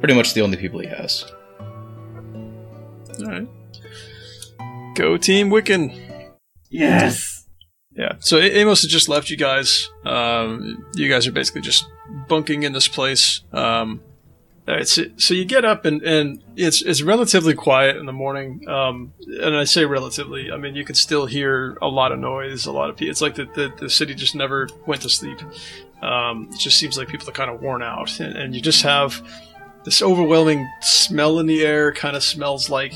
pretty 0.00 0.14
much 0.14 0.32
the 0.34 0.40
only 0.40 0.56
people 0.56 0.80
he 0.80 0.86
has. 0.88 1.24
All 3.20 3.26
right. 3.26 3.48
Go 4.94 5.16
Team 5.18 5.50
Wiccan. 5.50 5.94
Yes. 6.70 7.46
Yeah. 7.94 8.12
So 8.20 8.38
A- 8.38 8.42
Amos 8.60 8.82
has 8.82 8.90
just 8.90 9.08
left 9.08 9.30
you 9.30 9.36
guys. 9.36 9.88
Um, 10.04 10.84
you 10.94 11.08
guys 11.08 11.26
are 11.26 11.32
basically 11.32 11.60
just 11.62 11.86
bunking 12.28 12.62
in 12.62 12.72
this 12.72 12.88
place. 12.88 13.42
Um, 13.52 14.02
All 14.68 14.74
right, 14.74 14.88
so, 14.88 15.04
so 15.16 15.32
you 15.32 15.44
get 15.44 15.64
up 15.64 15.84
and, 15.84 16.02
and 16.02 16.42
it's 16.56 16.82
it's 16.82 17.00
relatively 17.00 17.54
quiet 17.54 17.96
in 17.98 18.06
the 18.06 18.12
morning. 18.12 18.68
Um, 18.68 19.12
and 19.40 19.54
I 19.54 19.62
say 19.62 19.84
relatively, 19.84 20.50
I 20.50 20.56
mean 20.56 20.74
you 20.74 20.84
can 20.84 20.96
still 20.96 21.26
hear 21.26 21.78
a 21.80 21.86
lot 21.86 22.10
of 22.10 22.18
noise, 22.18 22.66
a 22.66 22.72
lot 22.72 22.90
of 22.90 22.96
people. 22.96 23.12
It's 23.12 23.20
like 23.20 23.36
the, 23.36 23.44
the, 23.44 23.72
the 23.78 23.88
city 23.88 24.14
just 24.14 24.34
never 24.34 24.68
went 24.84 25.02
to 25.02 25.08
sleep. 25.08 25.38
Um, 26.02 26.48
it 26.52 26.58
just 26.58 26.78
seems 26.78 26.98
like 26.98 27.06
people 27.06 27.28
are 27.28 27.32
kind 27.32 27.50
of 27.50 27.62
worn 27.62 27.80
out, 27.80 28.18
and, 28.18 28.36
and 28.36 28.54
you 28.56 28.60
just 28.60 28.82
have 28.82 29.22
this 29.84 30.02
overwhelming 30.02 30.68
smell 30.80 31.38
in 31.38 31.46
the 31.46 31.64
air. 31.64 31.92
Kind 31.92 32.16
of 32.16 32.24
smells 32.24 32.68
like 32.68 32.92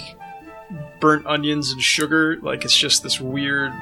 burnt 0.98 1.24
onions 1.24 1.70
and 1.70 1.80
sugar. 1.80 2.36
Like 2.42 2.64
it's 2.64 2.76
just 2.76 3.04
this 3.04 3.20
weird. 3.20 3.72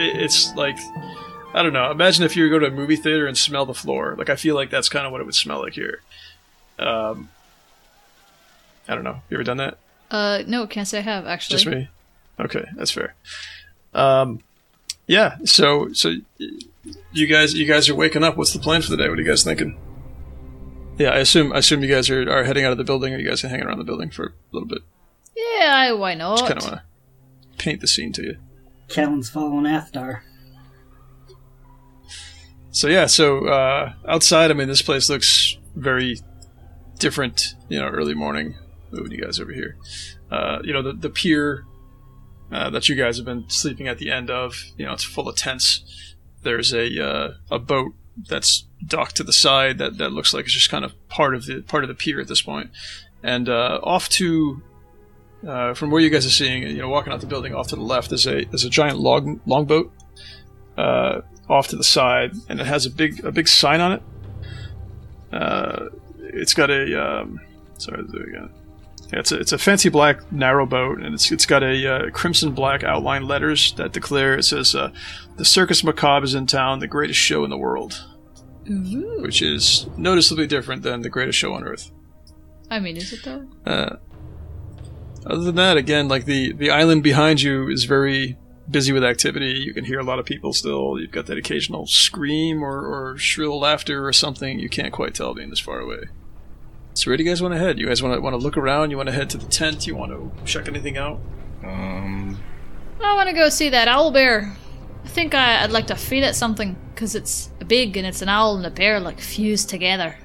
It, 0.00 0.22
it's 0.22 0.54
like 0.54 0.78
I 1.52 1.62
don't 1.62 1.74
know. 1.74 1.90
Imagine 1.90 2.24
if 2.24 2.34
you 2.34 2.48
go 2.48 2.58
to 2.58 2.66
a 2.66 2.70
movie 2.70 2.96
theater 2.96 3.26
and 3.26 3.36
smell 3.36 3.66
the 3.66 3.74
floor. 3.74 4.14
Like 4.16 4.30
I 4.30 4.36
feel 4.36 4.54
like 4.54 4.70
that's 4.70 4.88
kind 4.88 5.04
of 5.04 5.12
what 5.12 5.20
it 5.20 5.24
would 5.24 5.34
smell 5.34 5.60
like 5.60 5.74
here. 5.74 6.00
Um, 6.78 7.28
I 8.88 8.94
don't 8.94 9.04
know. 9.04 9.20
You 9.28 9.36
ever 9.36 9.44
done 9.44 9.58
that? 9.58 9.78
Uh, 10.10 10.42
no, 10.46 10.66
can't 10.66 10.88
say 10.88 10.98
I 10.98 11.02
have 11.02 11.26
actually. 11.26 11.56
Just 11.56 11.66
me. 11.66 11.88
Okay, 12.40 12.64
that's 12.76 12.90
fair. 12.90 13.14
Um, 13.94 14.40
yeah. 15.06 15.36
So, 15.44 15.92
so 15.92 16.14
you 17.12 17.26
guys, 17.26 17.54
you 17.54 17.66
guys 17.66 17.88
are 17.88 17.94
waking 17.94 18.22
up. 18.22 18.36
What's 18.36 18.52
the 18.52 18.58
plan 18.58 18.82
for 18.82 18.90
the 18.90 18.96
day? 18.96 19.08
What 19.08 19.18
are 19.18 19.22
you 19.22 19.28
guys 19.28 19.44
thinking? 19.44 19.78
Yeah, 20.98 21.10
I 21.10 21.18
assume, 21.18 21.52
I 21.52 21.58
assume 21.58 21.82
you 21.82 21.92
guys 21.92 22.10
are, 22.10 22.28
are 22.30 22.44
heading 22.44 22.64
out 22.64 22.72
of 22.72 22.78
the 22.78 22.84
building, 22.84 23.14
or 23.14 23.18
you 23.18 23.28
guys 23.28 23.44
are 23.44 23.48
hanging 23.48 23.66
around 23.66 23.78
the 23.78 23.84
building 23.84 24.10
for 24.10 24.26
a 24.26 24.32
little 24.52 24.68
bit. 24.68 24.82
Yeah, 25.36 25.92
why 25.92 26.14
not? 26.14 26.38
Just 26.38 26.48
kind 26.48 26.62
of 26.62 26.68
want 26.68 26.80
to 26.80 27.62
paint 27.62 27.80
the 27.80 27.86
scene 27.86 28.12
to 28.14 28.22
you. 28.22 28.36
Callan's 28.88 29.30
following 29.30 29.64
Athdar. 29.64 30.20
So 32.70 32.88
yeah, 32.88 33.06
so 33.06 33.46
uh, 33.46 33.92
outside, 34.06 34.50
I 34.50 34.54
mean, 34.54 34.68
this 34.68 34.82
place 34.82 35.08
looks 35.08 35.56
very 35.74 36.20
different. 36.98 37.54
You 37.68 37.78
know, 37.78 37.88
early 37.88 38.14
morning. 38.14 38.56
Moving 38.90 39.12
you 39.12 39.22
guys 39.22 39.38
over 39.38 39.52
here. 39.52 39.76
Uh, 40.30 40.58
you 40.64 40.72
know, 40.72 40.82
the 40.82 40.92
the 40.92 41.10
pier 41.10 41.64
uh, 42.50 42.70
that 42.70 42.88
you 42.88 42.94
guys 42.94 43.16
have 43.16 43.26
been 43.26 43.48
sleeping 43.48 43.88
at 43.88 43.98
the 43.98 44.10
end 44.10 44.30
of. 44.30 44.62
You 44.76 44.86
know, 44.86 44.92
it's 44.92 45.04
full 45.04 45.28
of 45.28 45.36
tents. 45.36 46.14
There's 46.42 46.72
a 46.72 47.04
uh, 47.04 47.34
a 47.50 47.58
boat 47.58 47.92
that's 48.28 48.66
docked 48.84 49.16
to 49.16 49.22
the 49.22 49.32
side 49.32 49.78
that, 49.78 49.98
that 49.98 50.12
looks 50.12 50.34
like 50.34 50.44
it's 50.44 50.54
just 50.54 50.70
kind 50.70 50.84
of 50.84 50.94
part 51.08 51.34
of 51.34 51.46
the 51.46 51.62
part 51.62 51.84
of 51.84 51.88
the 51.88 51.94
pier 51.94 52.20
at 52.20 52.28
this 52.28 52.42
point. 52.42 52.70
And 53.22 53.48
uh, 53.48 53.80
off 53.82 54.08
to 54.10 54.62
uh, 55.46 55.74
from 55.74 55.90
where 55.90 56.00
you 56.00 56.10
guys 56.10 56.26
are 56.26 56.30
seeing, 56.30 56.62
you 56.62 56.78
know, 56.78 56.88
walking 56.88 57.12
out 57.12 57.20
the 57.20 57.26
building 57.26 57.54
off 57.54 57.68
to 57.68 57.76
the 57.76 57.82
left 57.82 58.12
is 58.12 58.26
a 58.26 58.48
is 58.52 58.64
a 58.64 58.70
giant 58.70 58.98
log 58.98 59.40
longboat 59.46 59.92
uh, 60.76 61.20
off 61.48 61.68
to 61.68 61.76
the 61.76 61.84
side, 61.84 62.32
and 62.48 62.60
it 62.60 62.66
has 62.66 62.86
a 62.86 62.90
big 62.90 63.24
a 63.24 63.32
big 63.32 63.48
sign 63.48 63.80
on 63.80 63.92
it. 63.92 64.02
It's 66.32 66.54
got 66.54 66.70
a 66.70 67.20
um, 67.20 67.40
sorry, 67.78 68.00
again. 68.00 68.50
Yeah, 69.12 69.20
it's 69.20 69.32
a, 69.32 69.40
it's 69.40 69.52
a 69.52 69.58
fancy 69.58 69.88
black 69.88 70.30
narrow 70.30 70.66
boat, 70.66 71.00
and 71.00 71.14
it's 71.14 71.30
it's 71.32 71.46
got 71.46 71.62
a 71.62 71.86
uh, 71.86 72.10
crimson 72.10 72.52
black 72.52 72.84
outline 72.84 73.26
letters 73.26 73.72
that 73.74 73.92
declare 73.92 74.36
it 74.36 74.42
says 74.44 74.74
uh, 74.74 74.92
the 75.36 75.44
Circus 75.44 75.82
Macabre 75.82 76.24
is 76.24 76.34
in 76.34 76.46
town, 76.46 76.80
the 76.80 76.86
greatest 76.86 77.18
show 77.18 77.42
in 77.44 77.50
the 77.50 77.56
world, 77.56 78.04
Ooh. 78.68 79.22
which 79.22 79.40
is 79.40 79.86
noticeably 79.96 80.46
different 80.46 80.82
than 80.82 81.00
the 81.00 81.08
greatest 81.08 81.38
show 81.38 81.54
on 81.54 81.64
earth. 81.64 81.90
I 82.70 82.80
mean, 82.80 82.98
is 82.98 83.12
it 83.12 83.24
though? 83.24 83.48
Uh, 83.64 83.96
other 85.24 85.42
than 85.42 85.54
that, 85.54 85.78
again, 85.78 86.08
like 86.08 86.26
the 86.26 86.52
the 86.52 86.70
island 86.70 87.02
behind 87.02 87.40
you 87.40 87.68
is 87.68 87.84
very 87.84 88.36
busy 88.70 88.92
with 88.92 89.04
activity. 89.04 89.50
You 89.50 89.72
can 89.74 89.84
hear 89.84 89.98
a 89.98 90.04
lot 90.04 90.18
of 90.18 90.26
people 90.26 90.52
still. 90.52 90.98
You've 90.98 91.10
got 91.10 91.26
that 91.26 91.38
occasional 91.38 91.86
scream 91.86 92.62
or, 92.62 92.84
or 92.86 93.18
shrill 93.18 93.58
laughter 93.60 94.06
or 94.06 94.12
something. 94.12 94.58
You 94.58 94.68
can't 94.68 94.92
quite 94.92 95.14
tell 95.14 95.34
being 95.34 95.50
this 95.50 95.60
far 95.60 95.80
away. 95.80 96.04
So 96.94 97.10
where 97.10 97.16
do 97.16 97.22
you 97.24 97.30
guys 97.30 97.40
want 97.40 97.54
to 97.54 97.58
head? 97.58 97.78
You 97.78 97.86
guys 97.86 98.02
want 98.02 98.14
to 98.16 98.20
want 98.20 98.34
to 98.34 98.38
look 98.38 98.56
around? 98.56 98.90
You 98.90 98.96
want 98.96 99.08
to 99.08 99.14
head 99.14 99.30
to 99.30 99.38
the 99.38 99.46
tent? 99.46 99.86
You 99.86 99.94
want 99.96 100.12
to 100.12 100.32
check 100.44 100.68
anything 100.68 100.96
out? 100.96 101.20
Um, 101.62 102.38
I 103.00 103.14
want 103.14 103.28
to 103.28 103.34
go 103.34 103.48
see 103.48 103.68
that 103.70 103.88
owl 103.88 104.10
bear. 104.10 104.56
I 105.04 105.08
think 105.08 105.32
I, 105.34 105.62
I'd 105.62 105.70
like 105.70 105.86
to 105.86 105.94
feed 105.96 106.24
it 106.24 106.34
something 106.34 106.76
because 106.94 107.14
it's 107.14 107.50
big 107.66 107.96
and 107.96 108.06
it's 108.06 108.20
an 108.20 108.28
owl 108.28 108.56
and 108.56 108.66
a 108.66 108.70
bear 108.70 108.98
like 109.00 109.20
fused 109.20 109.68
together. 109.68 110.16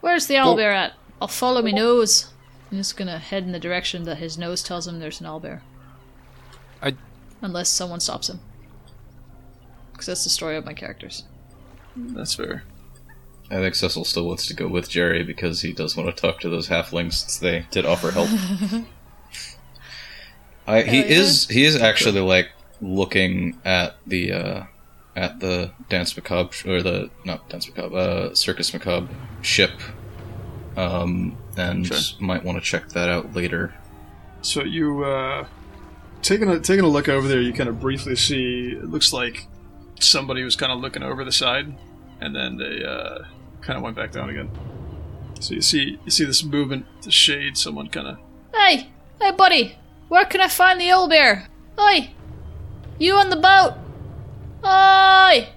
Where's 0.00 0.26
the 0.28 0.36
owl 0.36 0.48
Well- 0.48 0.56
bear 0.56 0.72
at? 0.72 0.92
I'll 1.20 1.28
follow 1.28 1.62
me 1.62 1.72
nose. 1.72 2.30
I'm 2.70 2.78
just 2.78 2.96
gonna 2.96 3.18
head 3.18 3.44
in 3.44 3.52
the 3.52 3.58
direction 3.58 4.04
that 4.04 4.18
his 4.18 4.36
nose 4.36 4.62
tells 4.62 4.86
him 4.88 4.98
there's 4.98 5.20
an 5.20 5.26
owl 5.26 5.40
bear. 5.40 5.62
I 6.82 6.94
Unless 7.42 7.68
someone 7.68 8.00
stops 8.00 8.28
him. 8.28 8.40
Because 9.92 10.06
that's 10.06 10.24
the 10.24 10.30
story 10.30 10.56
of 10.56 10.64
my 10.64 10.74
characters. 10.74 11.24
That's 11.96 12.34
fair. 12.34 12.64
I 13.50 13.56
think 13.56 13.74
Cecil 13.74 14.04
still 14.04 14.26
wants 14.26 14.46
to 14.48 14.54
go 14.54 14.66
with 14.66 14.88
Jerry 14.88 15.22
because 15.22 15.62
he 15.62 15.72
does 15.72 15.96
want 15.96 16.14
to 16.14 16.20
talk 16.20 16.40
to 16.40 16.48
those 16.48 16.68
halflings 16.68 17.14
since 17.14 17.38
they 17.38 17.66
did 17.70 17.86
offer 17.86 18.10
help. 18.10 18.28
I, 20.66 20.82
he 20.82 20.98
yeah. 20.98 21.04
is 21.04 21.46
he 21.46 21.64
is 21.64 21.76
actually 21.76 22.20
like 22.20 22.50
looking 22.80 23.60
at 23.64 23.96
the 24.04 24.32
uh, 24.32 24.64
at 25.14 25.38
the 25.38 25.70
dance 25.88 26.16
macabre 26.16 26.56
or 26.66 26.82
the 26.82 27.08
not 27.24 27.48
dance 27.48 27.68
macabre 27.68 27.96
uh, 27.96 28.34
circus 28.34 28.72
macabre 28.72 29.08
ship, 29.42 29.70
um, 30.76 31.36
and 31.56 31.86
Sure. 31.86 31.98
might 32.20 32.44
want 32.44 32.58
to 32.58 32.64
check 32.64 32.88
that 32.90 33.08
out 33.08 33.34
later. 33.34 33.74
So 34.42 34.62
you 34.62 35.04
uh, 35.04 35.46
taking 36.22 36.48
a 36.48 36.60
taking 36.60 36.84
a 36.84 36.88
look 36.88 37.08
over 37.08 37.26
there, 37.26 37.40
you 37.40 37.52
kind 37.52 37.68
of 37.68 37.80
briefly 37.80 38.16
see 38.16 38.72
it 38.78 38.84
looks 38.84 39.12
like 39.12 39.46
somebody 39.98 40.42
was 40.44 40.56
kind 40.56 40.70
of 40.72 40.80
looking 40.80 41.02
over 41.02 41.24
the 41.24 41.32
side, 41.32 41.74
and 42.20 42.34
then 42.36 42.56
they 42.58 42.84
uh, 42.84 43.24
kind 43.60 43.76
of 43.76 43.82
went 43.82 43.96
back 43.96 44.12
down 44.12 44.30
again. 44.30 44.50
So 45.40 45.54
you 45.54 45.62
see 45.62 45.98
you 46.04 46.10
see 46.10 46.24
this 46.24 46.44
movement, 46.44 46.86
the 47.02 47.10
shade, 47.10 47.56
someone 47.56 47.88
kind 47.88 48.06
of 48.08 48.18
Hey! 48.54 48.88
Hey, 49.20 49.32
buddy! 49.32 49.78
Where 50.08 50.24
can 50.24 50.40
I 50.40 50.48
find 50.48 50.80
the 50.80 50.84
owlbear? 50.88 51.46
Oi! 51.80 52.10
You 52.98 53.14
on 53.14 53.30
the 53.30 53.36
boat! 53.36 53.74
Oi! 54.64 55.48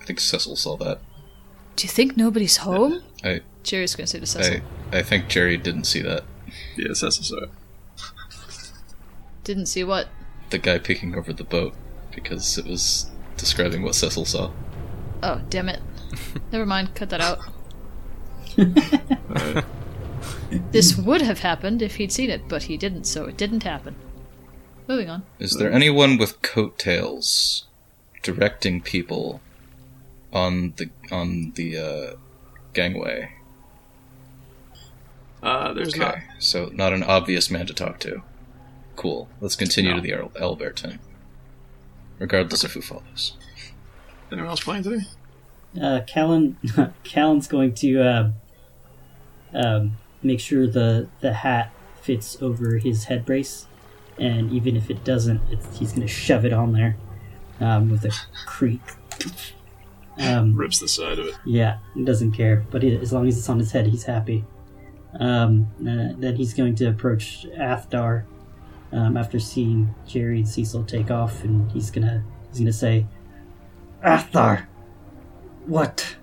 I 0.00 0.04
think 0.04 0.20
Cecil 0.20 0.56
saw 0.56 0.76
that. 0.78 1.00
Do 1.80 1.86
you 1.86 1.92
think 1.92 2.14
nobody's 2.14 2.58
home? 2.58 3.00
I 3.24 3.40
Jerry's 3.62 3.96
gonna 3.96 4.06
say 4.06 4.20
to 4.20 4.26
Cecil. 4.26 4.60
I 4.92 4.98
I 4.98 5.02
think 5.02 5.28
Jerry 5.28 5.56
didn't 5.56 5.84
see 5.84 6.02
that. 6.02 6.24
yes, 6.76 7.00
that's 7.00 7.26
so. 7.26 7.48
Didn't 9.44 9.64
see 9.64 9.82
what? 9.82 10.08
The 10.50 10.58
guy 10.58 10.76
peeking 10.76 11.14
over 11.14 11.32
the 11.32 11.42
boat 11.42 11.72
because 12.14 12.58
it 12.58 12.66
was 12.66 13.10
describing 13.38 13.82
what 13.82 13.94
Cecil 13.94 14.26
saw. 14.26 14.50
Oh, 15.22 15.40
damn 15.48 15.70
it. 15.70 15.80
Never 16.52 16.66
mind, 16.66 16.94
cut 16.94 17.08
that 17.08 17.22
out. 17.22 17.38
this 20.72 20.98
would 20.98 21.22
have 21.22 21.38
happened 21.38 21.80
if 21.80 21.96
he'd 21.96 22.12
seen 22.12 22.28
it, 22.28 22.46
but 22.46 22.64
he 22.64 22.76
didn't, 22.76 23.04
so 23.04 23.24
it 23.24 23.38
didn't 23.38 23.62
happen. 23.62 23.96
Moving 24.86 25.08
on. 25.08 25.22
Is 25.38 25.56
there 25.56 25.72
anyone 25.72 26.18
with 26.18 26.42
coattails 26.42 27.64
directing 28.22 28.82
people 28.82 29.40
on 30.32 30.74
the 30.76 30.90
on 31.10 31.52
the 31.56 31.76
uh, 31.78 32.16
gangway? 32.72 33.32
Uh, 35.42 35.72
there's 35.72 35.94
Okay, 35.94 36.00
not. 36.00 36.16
so 36.38 36.66
not 36.72 36.92
an 36.92 37.02
obvious 37.02 37.50
man 37.50 37.66
to 37.66 37.74
talk 37.74 37.98
to. 38.00 38.22
Cool. 38.96 39.28
Let's 39.40 39.56
continue 39.56 39.94
to 39.94 40.00
the 40.00 40.12
El- 40.12 40.28
Owlbear 40.30 40.74
tent, 40.74 41.00
regardless 42.18 42.62
of 42.64 42.72
who 42.72 42.82
follows. 42.82 43.34
Anyone 44.30 44.50
else 44.50 44.60
playing 44.62 44.82
today? 44.82 45.04
Uh, 45.80 46.00
Callan, 46.06 46.56
Callan's 47.04 47.46
going 47.48 47.72
to 47.74 48.02
uh, 48.02 48.30
um, 49.54 49.96
make 50.22 50.40
sure 50.40 50.66
the 50.66 51.08
the 51.20 51.32
hat 51.32 51.72
fits 52.02 52.36
over 52.42 52.76
his 52.76 53.04
head 53.04 53.24
brace, 53.24 53.66
and 54.18 54.52
even 54.52 54.76
if 54.76 54.90
it 54.90 55.04
doesn't, 55.04 55.40
it's, 55.50 55.78
he's 55.78 55.92
going 55.92 56.06
to 56.06 56.12
shove 56.12 56.44
it 56.44 56.52
on 56.52 56.72
there 56.72 56.96
um, 57.60 57.88
with 57.90 58.04
a 58.04 58.12
creak. 58.46 58.80
Um, 60.18 60.54
Rips 60.54 60.78
the 60.80 60.88
side 60.88 61.18
of 61.18 61.26
it. 61.26 61.34
yeah, 61.46 61.78
he 61.94 62.04
doesn't 62.04 62.32
care, 62.32 62.64
but 62.70 62.82
he, 62.82 62.94
as 62.96 63.12
long 63.12 63.26
as 63.26 63.38
it's 63.38 63.48
on 63.48 63.58
his 63.58 63.72
head, 63.72 63.86
he's 63.86 64.04
happy. 64.04 64.44
Um, 65.18 65.68
uh, 65.80 66.14
then 66.18 66.36
he's 66.36 66.52
going 66.54 66.74
to 66.76 66.86
approach 66.86 67.46
Athdar 67.58 68.24
um, 68.92 69.16
after 69.16 69.38
seeing 69.40 69.94
Jerry 70.06 70.38
and 70.38 70.48
Cecil 70.48 70.84
take 70.84 71.10
off, 71.10 71.42
and 71.42 71.70
he's 71.72 71.90
gonna 71.90 72.22
he's 72.50 72.58
gonna 72.58 72.72
say, 72.72 73.06
"Athdar, 74.04 74.66
what, 75.66 76.16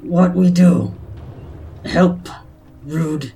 what 0.00 0.34
we 0.34 0.50
do? 0.50 0.94
Help, 1.84 2.28
rude, 2.84 3.32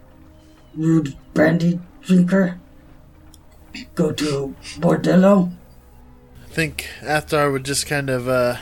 rude 0.75 1.17
brandy 1.33 1.81
drinker. 2.03 2.59
Go 3.95 4.11
to 4.13 4.55
bordello." 4.79 5.53
I 6.45 6.49
think 6.49 6.89
Athar 7.03 7.53
would 7.53 7.65
just 7.65 7.87
kind 7.87 8.09
of 8.09 8.29
uh, 8.29 8.57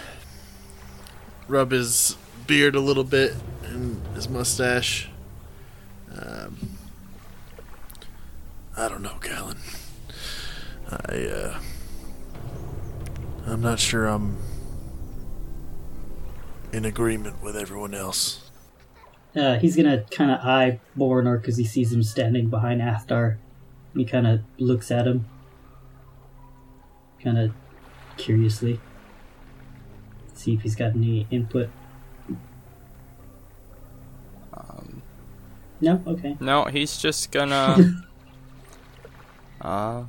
rub 1.49 1.71
his 1.71 2.17
beard 2.47 2.75
a 2.75 2.81
little 2.81 3.05
bit 3.05 3.35
and 3.65 4.01
his 4.15 4.29
mustache. 4.29 5.09
Um, 6.17 6.79
I 8.77 8.89
don't 8.89 9.03
know, 9.03 9.17
Callan. 9.21 9.59
I 10.91 11.27
uh, 11.27 11.59
I'm 13.47 13.61
not 13.61 13.79
sure 13.79 14.07
I'm 14.07 14.37
in 16.73 16.85
agreement 16.85 17.43
with 17.43 17.57
everyone 17.57 17.95
else. 17.95 18.51
Uh, 19.37 19.59
he's 19.59 19.77
gonna 19.77 20.05
kind 20.11 20.31
of 20.31 20.41
eye 20.41 20.81
Borinor 20.97 21.41
because 21.41 21.57
he 21.57 21.65
sees 21.65 21.93
him 21.93 22.03
standing 22.03 22.49
behind 22.49 22.81
Athar. 22.81 23.37
He 23.95 24.05
kind 24.05 24.27
of 24.27 24.41
looks 24.59 24.91
at 24.91 25.07
him, 25.07 25.27
kind 27.23 27.39
of 27.39 27.53
curiously. 28.17 28.81
See 30.45 30.53
if 30.53 30.61
he's 30.61 30.77
got 30.77 30.95
any 30.95 31.27
input. 31.31 31.71
no, 35.81 36.03
okay. 36.07 36.37
No, 36.39 36.65
he's 36.65 36.99
just 36.99 37.33
gonna. 37.33 38.03
uh, 39.63 40.05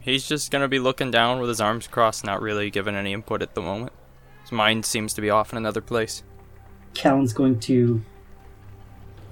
he's 0.00 0.28
just 0.28 0.52
gonna 0.52 0.68
be 0.68 0.78
looking 0.78 1.10
down 1.10 1.40
with 1.40 1.48
his 1.48 1.60
arms 1.60 1.88
crossed, 1.88 2.24
not 2.24 2.40
really 2.40 2.70
giving 2.70 2.94
any 2.94 3.12
input 3.12 3.42
at 3.42 3.56
the 3.56 3.60
moment. 3.60 3.92
His 4.42 4.52
mind 4.52 4.86
seems 4.86 5.12
to 5.14 5.20
be 5.20 5.28
off 5.28 5.50
in 5.50 5.58
another 5.58 5.80
place. 5.80 6.22
Callan's 6.94 7.32
going 7.32 7.58
to 7.60 8.00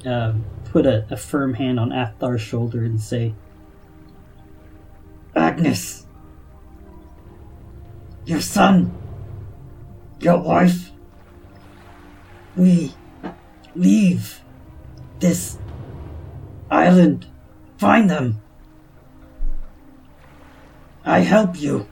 um, 0.04 0.44
put 0.64 0.86
a, 0.86 1.06
a 1.08 1.16
firm 1.16 1.54
hand 1.54 1.78
on 1.78 1.90
Athar's 1.90 2.42
shoulder 2.42 2.84
and 2.84 3.00
say, 3.00 3.32
Agnes, 5.36 6.04
your 8.24 8.40
son, 8.40 8.92
your 10.20 10.38
wife, 10.38 10.90
we 12.56 12.94
leave 13.74 14.40
this 15.20 15.58
island. 16.70 17.26
Find 17.78 18.08
them. 18.08 18.40
I 21.04 21.20
help 21.20 21.60
you. 21.60 21.86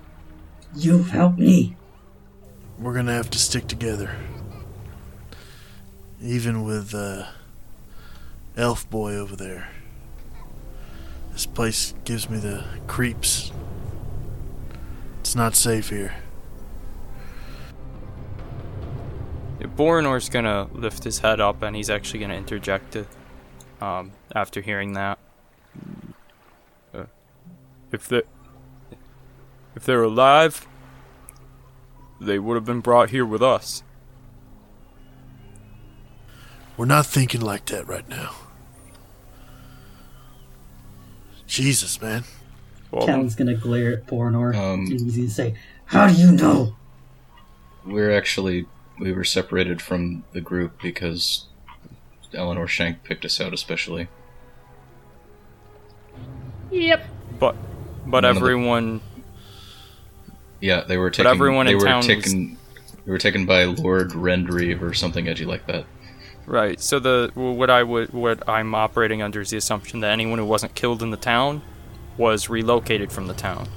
You 0.75 1.03
help 1.05 1.39
me. 1.39 1.77
We're 2.79 2.95
gonna 2.95 3.13
have 3.13 3.31
to 3.31 3.39
stick 3.39 3.69
together. 3.69 4.17
Even 6.21 6.65
with 6.65 6.95
uh, 6.95 7.27
Elf 8.57 8.89
Boy 8.91 9.15
over 9.15 9.37
there. 9.37 9.69
This 11.33 11.47
place 11.47 11.95
gives 12.05 12.31
me 12.31 12.39
the 12.39 12.65
creeps. 12.87 13.53
It's 15.21 15.35
not 15.35 15.55
safe 15.55 15.91
here. 15.91 16.15
Borinor's 19.77 20.29
gonna 20.29 20.69
lift 20.73 21.05
his 21.05 21.19
head 21.19 21.41
up 21.41 21.63
and 21.63 21.75
he's 21.75 21.91
actually 21.91 22.21
gonna 22.21 22.35
interject 22.35 22.97
it 22.97 23.09
um, 23.81 24.13
after 24.35 24.61
hearing 24.61 24.93
that. 24.95 25.19
Uh, 26.95 27.05
if 27.91 28.09
they 28.09 28.23
if 29.75 29.85
they're 29.85 30.03
alive, 30.03 30.67
they 32.21 32.39
would 32.39 32.55
have 32.55 32.65
been 32.65 32.81
brought 32.81 33.11
here 33.11 33.27
with 33.27 33.43
us. 33.43 33.83
We're 36.77 36.87
not 36.87 37.07
thinking 37.07 37.41
like 37.41 37.67
that 37.67 37.87
right 37.87 38.09
now. 38.09 38.35
Jesus, 41.47 42.01
man. 42.01 42.25
Well, 42.91 43.07
Callan's 43.07 43.35
gonna 43.35 43.55
glare 43.55 43.93
at 43.93 44.07
Borinor. 44.07 44.55
Um, 44.55 44.81
and 44.81 45.01
he's 45.01 45.17
gonna 45.17 45.29
say, 45.29 45.55
How 45.87 46.09
do 46.09 46.15
you 46.15 46.33
know? 46.33 46.77
We're 47.85 48.11
actually 48.11 48.67
we 48.99 49.13
were 49.13 49.25
separated 49.25 49.83
from 49.83 50.25
the 50.33 50.41
group 50.41 50.81
because 50.83 51.47
Eleanor 52.33 52.67
Shank 52.67 53.03
picked 53.05 53.25
us 53.25 53.41
out 53.41 53.53
especially. 53.53 54.09
Yep. 56.71 57.05
but 57.39 57.57
but 58.07 58.21
None 58.21 58.25
of 58.31 58.35
the- 58.37 58.41
everyone 58.41 59.01
Yeah, 60.61 60.81
they 60.83 60.97
were 60.97 61.11
taken. 61.11 61.31
everyone 61.31 61.67
they 61.67 61.73
in 61.73 61.79
were 61.79 61.85
town 61.85 61.99
was- 61.99 62.07
taken. 62.07 62.59
They 63.05 63.11
were 63.13 63.19
taken 63.19 63.45
by 63.45 63.65
Lord 63.65 64.11
Rendrieve 64.13 64.81
or 64.81 64.95
something 64.95 65.29
edgy 65.29 65.45
like 65.45 65.67
that. 65.67 65.85
Right. 66.47 66.81
So 66.81 66.99
the 66.99 67.31
what 67.35 67.71
I 67.71 67.83
would 67.83 68.13
what 68.13 68.47
I'm 68.49 68.75
operating 68.75 69.23
under 69.23 69.41
is 69.41 69.51
the 69.51 69.57
assumption 69.59 70.01
that 70.01 70.11
anyone 70.11 70.39
who 70.39 70.45
wasn't 70.45 70.75
killed 70.75 71.03
in 71.03 71.11
the 71.11 71.17
town 71.17 71.63
was 72.17 72.49
relocated 72.49 73.11
from 73.13 73.27
the 73.27 73.35
town, 73.35 73.69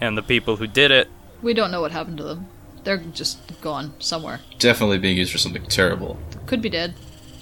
and 0.00 0.16
the 0.18 0.22
people 0.22 0.56
who 0.56 0.66
did 0.66 0.90
it. 0.90 1.08
We 1.42 1.52
don't 1.54 1.70
know 1.70 1.80
what 1.80 1.92
happened 1.92 2.18
to 2.18 2.24
them. 2.24 2.46
They're 2.86 2.98
just 2.98 3.60
gone 3.60 3.94
somewhere. 3.98 4.38
Definitely 4.60 4.98
being 4.98 5.16
used 5.16 5.32
for 5.32 5.38
something 5.38 5.64
terrible. 5.64 6.20
Could 6.46 6.62
be 6.62 6.68
dead. 6.68 6.94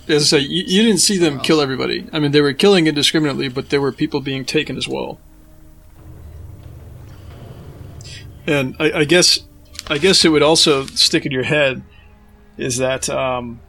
As 0.09 0.22
I 0.22 0.38
say, 0.38 0.42
you, 0.42 0.64
you 0.66 0.83
didn't 0.83 1.00
see 1.00 1.18
them 1.18 1.38
kill 1.38 1.61
everybody. 1.61 2.09
I 2.14 2.18
mean, 2.18 2.33
they 2.33 2.40
were 2.40 2.54
killing 2.54 2.87
indiscriminately, 2.87 3.48
but 3.48 3.68
there 3.68 3.83
were 3.83 3.92
people 3.92 4.22
being 4.22 4.46
taken 4.46 4.78
as 4.78 4.88
well. 4.88 5.20
And 8.46 8.74
I, 8.80 9.00
I 9.00 9.04
guess, 9.04 9.40
I 9.87 9.98
guess 9.98 10.24
it 10.24 10.30
would 10.30 10.42
also 10.42 10.87
stick 10.87 11.26
in 11.26 11.33
your 11.33 11.42
head 11.44 11.83
is 12.57 12.78
that, 12.78 13.11
um, 13.11 13.61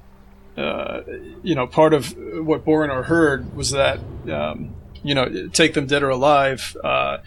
uh, 0.55 1.01
you 1.43 1.55
know, 1.55 1.67
part 1.67 1.93
of 1.93 2.15
what 2.38 2.63
Borinor 2.63 3.03
heard 3.03 3.53
was 3.53 3.71
that, 3.71 3.99
um, 4.31 4.73
you 5.03 5.13
know, 5.13 5.49
take 5.49 5.73
them 5.73 5.88
dead 5.88 6.03
or 6.03 6.09
alive, 6.09 6.77
uh, 6.85 7.17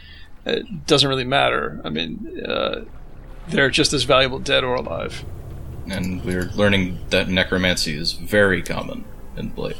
it 0.47 0.87
doesn't 0.87 1.07
really 1.07 1.25
matter. 1.25 1.83
I 1.85 1.91
mean, 1.91 2.43
uh, 2.47 2.85
they're 3.51 3.71
just 3.71 3.93
as 3.93 4.05
valuable 4.05 4.39
dead 4.39 4.65
or 4.65 4.75
alive. 4.75 5.25
And 5.91 6.23
we're 6.25 6.51
learning 6.55 6.99
that 7.11 7.29
necromancy 7.29 7.95
is 7.97 8.13
very 8.13 8.63
common 8.63 9.05
in 9.37 9.49
Blight. 9.49 9.77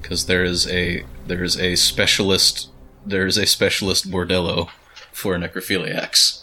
Because 0.00 0.26
there 0.26 0.44
is 0.44 0.66
a 0.68 1.04
there 1.26 1.42
is 1.42 1.58
a 1.58 1.76
specialist 1.76 2.68
there 3.06 3.26
is 3.26 3.36
a 3.38 3.46
specialist 3.46 4.10
bordello 4.10 4.68
for 5.12 5.34
necrophiliacs. 5.36 6.42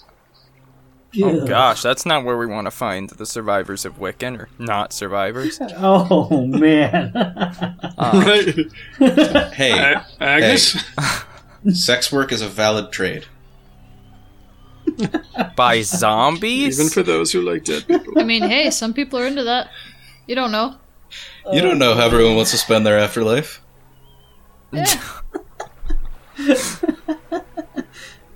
Oh 1.22 1.46
gosh, 1.46 1.82
that's 1.82 2.06
not 2.06 2.24
where 2.24 2.38
we 2.38 2.46
want 2.46 2.68
to 2.68 2.72
find 2.72 3.10
the 3.10 3.26
survivors 3.26 3.84
of 3.84 3.98
Wiccan 4.00 4.40
or 4.40 4.50
not 4.58 4.94
survivors. 4.94 5.60
Oh 5.78 6.46
man. 6.48 7.12
right? 7.14 7.36
Ah. 7.98 8.22
Hey, 9.54 9.72
A- 9.94 10.06
Agnes? 10.22 10.78
sex 11.74 12.12
work 12.12 12.32
is 12.32 12.42
a 12.42 12.48
valid 12.48 12.92
trade. 12.92 13.26
By 15.56 15.82
zombies? 15.84 16.80
Even 16.80 16.90
for 16.92 17.04
those 17.04 17.32
who 17.32 17.42
like 17.42 17.64
dead 17.64 17.88
people. 17.88 18.20
I 18.20 18.24
mean, 18.24 18.44
hey, 18.44 18.70
some 18.72 18.94
people 18.94 19.20
are 19.20 19.26
into 19.28 19.44
that. 19.44 19.70
You 20.28 20.36
don't 20.36 20.52
know. 20.52 20.76
You 21.52 21.62
don't 21.62 21.80
know 21.80 21.96
how 21.96 22.06
everyone 22.06 22.36
wants 22.36 22.52
to 22.52 22.58
spend 22.58 22.86
their 22.86 22.98
afterlife. 23.00 23.62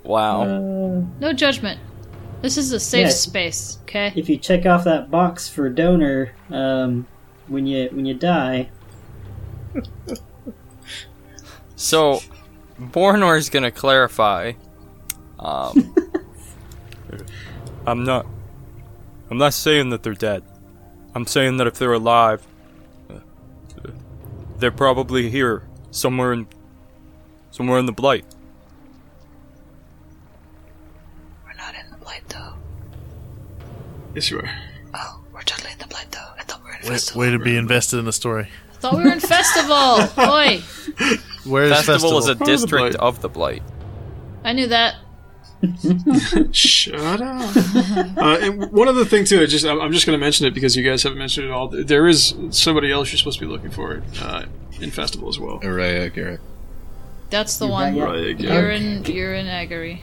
wow. 0.04 0.44
No 1.20 1.32
judgment. 1.32 1.80
This 2.42 2.56
is 2.58 2.72
a 2.72 2.80
safe 2.80 3.06
Yeah. 3.06 3.10
space, 3.12 3.78
okay? 3.82 4.12
if 4.14 4.28
you 4.28 4.36
check 4.36 4.66
off 4.66 4.84
that 4.84 5.10
box 5.10 5.48
for 5.48 5.68
donor, 5.70 6.32
um, 6.50 7.06
when 7.48 7.66
you 7.66 7.88
when 7.92 8.04
you 8.06 8.14
die, 8.14 8.68
So, 11.76 12.20
Bornor's 12.80 13.48
gonna 13.50 13.70
clarify. 13.70 14.52
Um, 15.38 15.94
I'm 17.86 18.04
not. 18.04 18.26
I'm 19.30 19.38
not 19.38 19.54
saying 19.54 19.90
that 19.90 20.02
they're 20.02 20.14
dead. 20.14 20.42
I'm 21.14 21.26
saying 21.26 21.56
that 21.58 21.66
if 21.66 21.74
they're 21.78 21.92
alive, 21.92 22.46
they're 24.58 24.70
probably 24.70 25.30
here 25.30 25.62
somewhere 25.90 26.32
in 26.32 26.46
somewhere 27.50 27.78
in 27.78 27.86
the 27.86 27.92
blight. 27.92 28.24
We're 31.44 31.54
not 31.54 31.74
in 31.74 31.90
the 31.90 31.96
blight 31.98 32.22
though. 32.28 32.54
yes, 34.14 34.30
you 34.30 34.38
are. 34.40 34.50
Oh, 34.94 35.20
we're 35.32 35.42
totally 35.42 35.72
in 35.72 35.78
the 35.78 35.86
blight 35.86 36.10
though. 36.10 36.18
I 36.38 36.42
thought 36.42 36.60
we 36.62 36.70
were 36.70 36.76
in 36.76 36.82
Way, 36.82 36.88
festival. 36.90 37.20
way 37.20 37.30
to 37.30 37.38
be 37.38 37.56
invested 37.56 37.98
in 37.98 38.04
the 38.04 38.12
story. 38.12 38.48
I 38.72 38.76
thought 38.78 38.96
we 38.96 39.04
were 39.04 39.12
in 39.12 39.20
festival. 39.20 40.24
Oi, 40.32 40.60
Where 41.50 41.64
is 41.64 41.72
Festival, 41.86 42.18
is 42.18 42.28
a 42.28 42.36
Part 42.36 42.38
the 42.40 42.44
district 42.44 42.94
of 42.96 43.20
the 43.22 43.28
blight. 43.28 43.62
I 44.44 44.52
knew 44.52 44.66
that. 44.68 44.96
Shut 46.52 47.20
up. 47.22 47.56
uh, 48.16 48.38
and 48.42 48.70
one 48.72 48.88
other 48.88 49.04
thing 49.04 49.24
too, 49.24 49.40
I 49.40 49.46
just 49.46 49.64
I'm 49.64 49.80
I'm 49.80 49.92
just 49.92 50.06
going 50.06 50.18
to 50.18 50.24
mention 50.24 50.46
it 50.46 50.54
because 50.54 50.76
you 50.76 50.82
guys 50.88 51.02
haven't 51.02 51.18
mentioned 51.18 51.46
it 51.46 51.52
all. 51.52 51.68
There 51.68 52.06
is 52.06 52.34
somebody 52.50 52.92
else 52.92 53.10
you're 53.10 53.18
supposed 53.18 53.38
to 53.38 53.46
be 53.46 53.50
looking 53.50 53.70
for 53.70 54.02
uh, 54.20 54.44
in 54.80 54.90
festival 54.90 55.28
as 55.28 55.38
well. 55.38 55.60
Araya 55.60 56.12
Garrick. 56.12 56.40
That's 57.30 57.58
the 57.58 57.64
You're 57.66 57.72
one. 57.72 57.94
Uriah 57.96 58.12
Right, 58.12 58.26
again. 58.28 58.52
You're 58.52 58.70
in. 58.70 59.04
You're 59.06 59.34
in 59.34 59.46
Agary. 59.46 60.02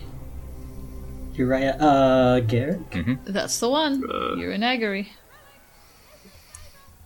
Uriah, 1.35 1.71
uh, 1.79 2.39
Garrett. 2.41 2.81
That's 3.25 3.59
the 3.59 3.69
one. 3.69 4.03
Uh. 4.09 4.35
You're 4.35 4.51
in 4.51 4.61
Agary. 4.63 5.13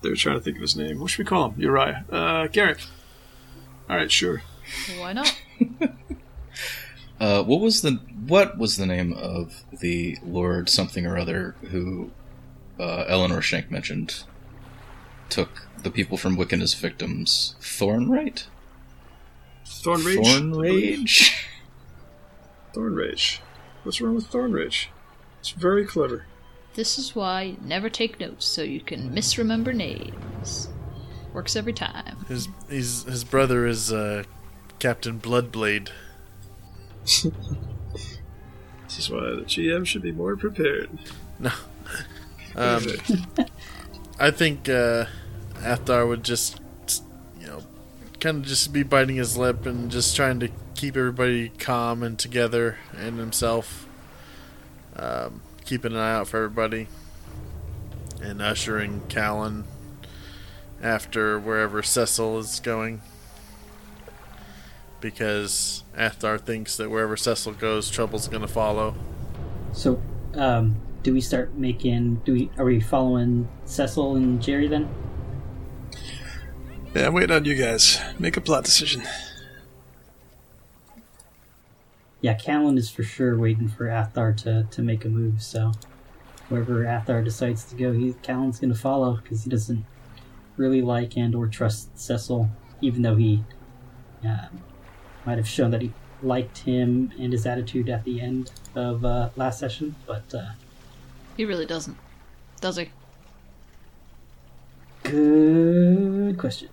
They 0.01 0.09
were 0.09 0.15
trying 0.15 0.37
to 0.37 0.41
think 0.43 0.57
of 0.57 0.61
his 0.61 0.75
name. 0.75 0.99
What 0.99 1.09
should 1.11 1.19
we 1.19 1.25
call 1.25 1.49
him? 1.49 1.59
Uriah. 1.61 2.05
Uh, 2.09 2.47
Garrett. 2.47 2.85
All 3.89 3.95
right, 3.95 4.11
sure. 4.11 4.41
Why 4.99 5.13
not? 5.13 5.39
Uh, 7.19 7.43
what 7.43 7.59
was 7.59 7.81
the 7.81 7.99
what 8.27 8.57
was 8.57 8.77
the 8.77 8.85
name 8.85 9.13
of 9.13 9.63
the 9.71 10.17
Lord 10.23 10.69
something 10.69 11.05
or 11.05 11.17
other 11.17 11.55
who 11.69 12.11
uh, 12.79 13.05
Eleanor 13.07 13.41
Shank 13.41 13.71
mentioned 13.71 14.23
took 15.29 15.67
the 15.81 15.89
people 15.89 16.17
from 16.17 16.37
Wiccan 16.37 16.61
as 16.61 16.73
victims? 16.73 17.55
Thornright? 17.59 18.47
Thornrage. 19.65 20.25
Thornrage? 20.25 21.47
Thornrage. 22.73 23.41
What's 23.83 23.99
wrong 24.01 24.15
with 24.15 24.27
Thornrage? 24.27 24.89
It's 25.39 25.49
very 25.49 25.85
clever. 25.85 26.25
This 26.75 26.99
is 26.99 27.15
why 27.15 27.41
you 27.41 27.57
never 27.63 27.89
take 27.89 28.19
notes, 28.19 28.45
so 28.45 28.61
you 28.61 28.81
can 28.81 29.11
misremember 29.13 29.73
names. 29.73 30.69
Works 31.33 31.55
every 31.55 31.73
time. 31.73 32.25
His 32.27 32.47
he's, 32.69 33.03
his 33.03 33.23
brother 33.23 33.65
is 33.65 33.91
uh, 33.91 34.23
Captain 34.77 35.19
Bloodblade. 35.19 35.89
This 37.07 38.99
is 38.99 39.09
why 39.09 39.19
the 39.19 39.43
GM 39.45 39.85
should 39.85 40.01
be 40.01 40.11
more 40.11 40.35
prepared. 40.35 40.89
No. 41.39 41.51
Um. 42.55 42.83
I 44.19 44.31
think 44.31 44.67
uh, 44.67 45.05
Athar 45.57 46.07
would 46.07 46.23
just, 46.23 46.59
you 47.39 47.45
know, 47.45 47.61
kind 48.19 48.37
of 48.37 48.45
just 48.45 48.73
be 48.73 48.81
biting 48.81 49.17
his 49.17 49.37
lip 49.37 49.67
and 49.67 49.91
just 49.91 50.15
trying 50.15 50.39
to 50.39 50.49
keep 50.73 50.97
everybody 50.97 51.49
calm 51.49 52.01
and 52.01 52.17
together 52.17 52.77
and 52.97 53.19
himself. 53.19 53.87
Um, 54.95 55.41
keeping 55.65 55.91
an 55.91 55.99
eye 55.99 56.13
out 56.13 56.27
for 56.27 56.37
everybody. 56.37 56.87
And 58.21 58.41
ushering 58.41 59.03
Callan 59.09 59.65
after 60.81 61.39
wherever 61.39 61.83
Cecil 61.83 62.39
is 62.39 62.59
going. 62.59 63.01
Because 64.99 65.83
Athar 65.95 66.41
thinks 66.41 66.77
that 66.77 66.89
wherever 66.89 67.15
Cecil 67.15 67.53
goes, 67.53 67.89
trouble's 67.89 68.27
going 68.27 68.41
to 68.41 68.47
follow. 68.47 68.95
So, 69.73 70.01
um, 70.33 70.75
do 71.03 71.13
we 71.13 71.21
start 71.21 71.53
making? 71.53 72.15
Do 72.25 72.33
we 72.33 72.49
are 72.57 72.65
we 72.65 72.79
following 72.79 73.47
Cecil 73.65 74.15
and 74.15 74.41
Jerry 74.41 74.67
then? 74.67 74.89
yeah, 76.95 77.07
I'm 77.07 77.13
waiting 77.13 77.35
on 77.35 77.45
you 77.45 77.55
guys. 77.55 77.99
Make 78.17 78.37
a 78.37 78.41
plot 78.41 78.63
decision. 78.63 79.03
Yeah, 82.21 82.33
Callan 82.33 82.77
is 82.77 82.89
for 82.89 83.03
sure 83.03 83.37
waiting 83.37 83.67
for 83.67 83.85
Athar 83.85 84.35
to, 84.43 84.67
to 84.71 84.81
make 84.81 85.05
a 85.05 85.09
move. 85.09 85.43
So, 85.43 85.73
wherever 86.49 86.83
Athar 86.83 87.23
decides 87.23 87.63
to 87.65 87.75
go, 87.75 87.93
he 87.93 88.13
Callan's 88.23 88.59
going 88.59 88.73
to 88.73 88.79
follow 88.79 89.17
because 89.17 89.43
he 89.43 89.49
doesn't 89.49 89.85
really 90.55 90.81
like 90.81 91.15
and 91.15 91.35
or 91.35 91.47
trust 91.47 91.97
Cecil, 91.97 92.49
even 92.81 93.03
though 93.03 93.15
he 93.15 93.43
um, 94.23 94.63
might 95.27 95.37
have 95.37 95.47
shown 95.47 95.71
that 95.71 95.81
he 95.81 95.91
liked 96.23 96.59
him 96.59 97.11
and 97.19 97.33
his 97.33 97.45
attitude 97.45 97.89
at 97.89 98.05
the 98.05 98.21
end 98.21 98.49
of 98.75 99.03
uh, 99.03 99.29
last 99.35 99.59
session. 99.59 99.93
But 100.07 100.33
uh, 100.33 100.51
He 101.35 101.43
really 101.43 101.65
doesn't. 101.65 101.97
Does 102.61 102.77
he? 102.77 102.89
good 105.03 106.37
question. 106.37 106.69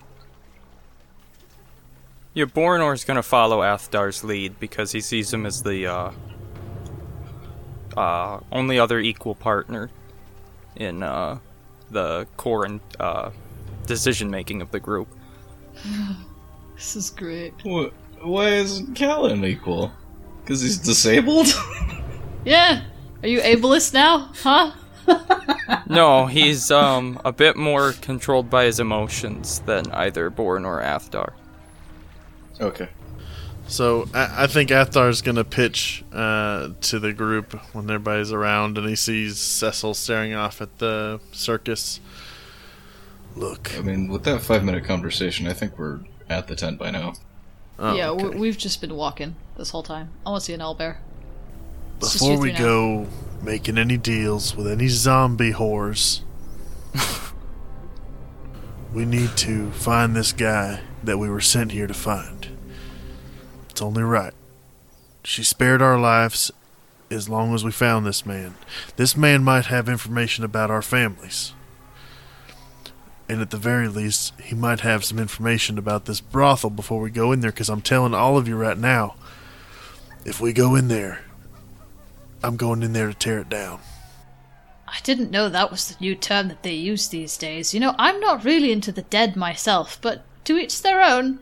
Yeah, 2.33 2.45
Bornor 2.45 2.93
is 2.93 3.03
gonna 3.03 3.23
follow 3.23 3.59
Athdar's 3.59 4.23
lead 4.23 4.59
because 4.59 4.91
he 4.91 4.99
sees 4.99 5.33
him 5.33 5.45
as 5.45 5.61
the 5.63 5.87
uh, 5.87 6.11
uh, 7.95 8.39
only 8.51 8.79
other 8.79 8.99
equal 8.99 9.35
partner 9.35 9.89
in 10.75 11.03
uh, 11.03 11.39
the 11.91 12.27
core 12.35 12.65
and 12.65 12.79
uh, 12.99 13.31
decision 13.85 14.29
making 14.29 14.61
of 14.61 14.71
the 14.71 14.79
group. 14.79 15.07
This 16.75 16.95
is 16.97 17.09
great. 17.09 17.53
What? 17.63 17.93
Why 18.25 18.49
isn't 18.49 18.95
Callan 18.95 19.45
equal? 19.45 19.91
Because 20.41 20.61
he's 20.61 20.77
disabled? 20.77 21.47
Yeah! 22.45 22.83
Are 23.23 23.27
you 23.27 23.39
ableist 23.41 23.91
now? 23.93 24.31
Huh? 24.43 24.71
No, 25.87 26.27
he's 26.27 26.69
um 26.69 27.19
a 27.25 27.31
bit 27.31 27.55
more 27.57 27.93
controlled 27.93 28.51
by 28.51 28.65
his 28.65 28.79
emotions 28.79 29.59
than 29.65 29.91
either 29.91 30.29
Born 30.29 30.63
or 30.63 30.79
Athdar. 30.79 31.33
okay. 32.61 32.87
So 33.67 34.07
I, 34.13 34.43
I 34.43 34.47
think 34.47 34.69
Athar's 34.69 35.23
gonna 35.23 35.43
pitch 35.43 36.03
uh, 36.13 36.69
to 36.81 36.99
the 36.99 37.13
group 37.13 37.53
when 37.73 37.85
everybody's 37.85 38.31
around 38.31 38.77
and 38.77 38.87
he 38.87 38.95
sees 38.95 39.39
Cecil 39.39 39.95
staring 39.95 40.35
off 40.35 40.61
at 40.61 40.77
the 40.77 41.19
circus. 41.31 41.99
Look, 43.35 43.75
I 43.75 43.81
mean, 43.81 44.07
with 44.07 44.23
that 44.25 44.41
five 44.41 44.63
minute 44.63 44.85
conversation, 44.85 45.47
I 45.47 45.53
think 45.53 45.79
we're 45.79 45.99
at 46.29 46.47
the 46.47 46.55
tent 46.55 46.77
by 46.77 46.91
now. 46.91 47.13
Oh, 47.79 47.95
yeah, 47.95 48.09
okay. 48.09 48.29
we 48.29 48.37
we've 48.37 48.57
just 48.57 48.81
been 48.81 48.95
walking 48.95 49.35
this 49.57 49.69
whole 49.69 49.83
time. 49.83 50.09
I 50.25 50.29
want 50.29 50.41
to 50.41 50.45
see 50.45 50.53
an 50.53 50.59
owlbear. 50.59 50.97
It's 51.97 52.13
before 52.13 52.39
we 52.39 52.51
now. 52.51 52.59
go 52.59 53.07
making 53.41 53.77
any 53.77 53.97
deals 53.97 54.55
with 54.55 54.67
any 54.67 54.87
zombie 54.87 55.53
whores, 55.53 56.21
we 58.93 59.05
need 59.05 59.35
to 59.37 59.71
find 59.71 60.15
this 60.15 60.31
guy 60.31 60.81
that 61.03 61.17
we 61.17 61.29
were 61.29 61.41
sent 61.41 61.71
here 61.71 61.87
to 61.87 61.93
find. 61.93 62.49
It's 63.69 63.81
only 63.81 64.03
right. 64.03 64.33
She 65.23 65.43
spared 65.43 65.81
our 65.81 65.99
lives 65.99 66.51
as 67.11 67.29
long 67.29 67.53
as 67.53 67.63
we 67.63 67.71
found 67.71 68.05
this 68.05 68.25
man. 68.25 68.55
This 68.95 69.15
man 69.15 69.43
might 69.43 69.65
have 69.65 69.87
information 69.87 70.43
about 70.43 70.71
our 70.71 70.81
families. 70.81 71.53
And 73.27 73.41
at 73.41 73.49
the 73.49 73.57
very 73.57 73.87
least, 73.87 74.39
he 74.39 74.53
might 74.53 74.81
have 74.81 75.03
some 75.03 75.17
information 75.17 75.77
about 75.77 76.05
this 76.05 76.21
brothel 76.21 76.69
before 76.69 77.01
we 77.01 77.09
go 77.09 77.31
in 77.31 77.39
there, 77.39 77.51
because 77.51 77.69
I'm 77.69 77.81
telling 77.81 78.13
all 78.13 78.37
of 78.37 78.47
you 78.47 78.55
right 78.55 78.77
now 78.77 79.15
if 80.25 80.41
we 80.41 80.51
go 80.51 80.75
in 80.75 80.87
there, 80.87 81.21
I'm 82.43 82.57
going 82.57 82.83
in 82.83 82.93
there 82.93 83.07
to 83.07 83.13
tear 83.13 83.39
it 83.39 83.49
down. 83.49 83.79
I 84.87 84.97
didn't 85.03 85.31
know 85.31 85.49
that 85.49 85.71
was 85.71 85.87
the 85.87 85.95
new 85.99 86.15
term 86.15 86.47
that 86.47 86.63
they 86.63 86.73
use 86.73 87.07
these 87.07 87.37
days. 87.37 87.73
You 87.73 87.79
know, 87.79 87.95
I'm 87.97 88.19
not 88.19 88.43
really 88.43 88.71
into 88.71 88.91
the 88.91 89.03
dead 89.03 89.35
myself, 89.35 89.99
but 90.01 90.25
to 90.45 90.57
each 90.57 90.81
their 90.81 91.01
own. 91.01 91.39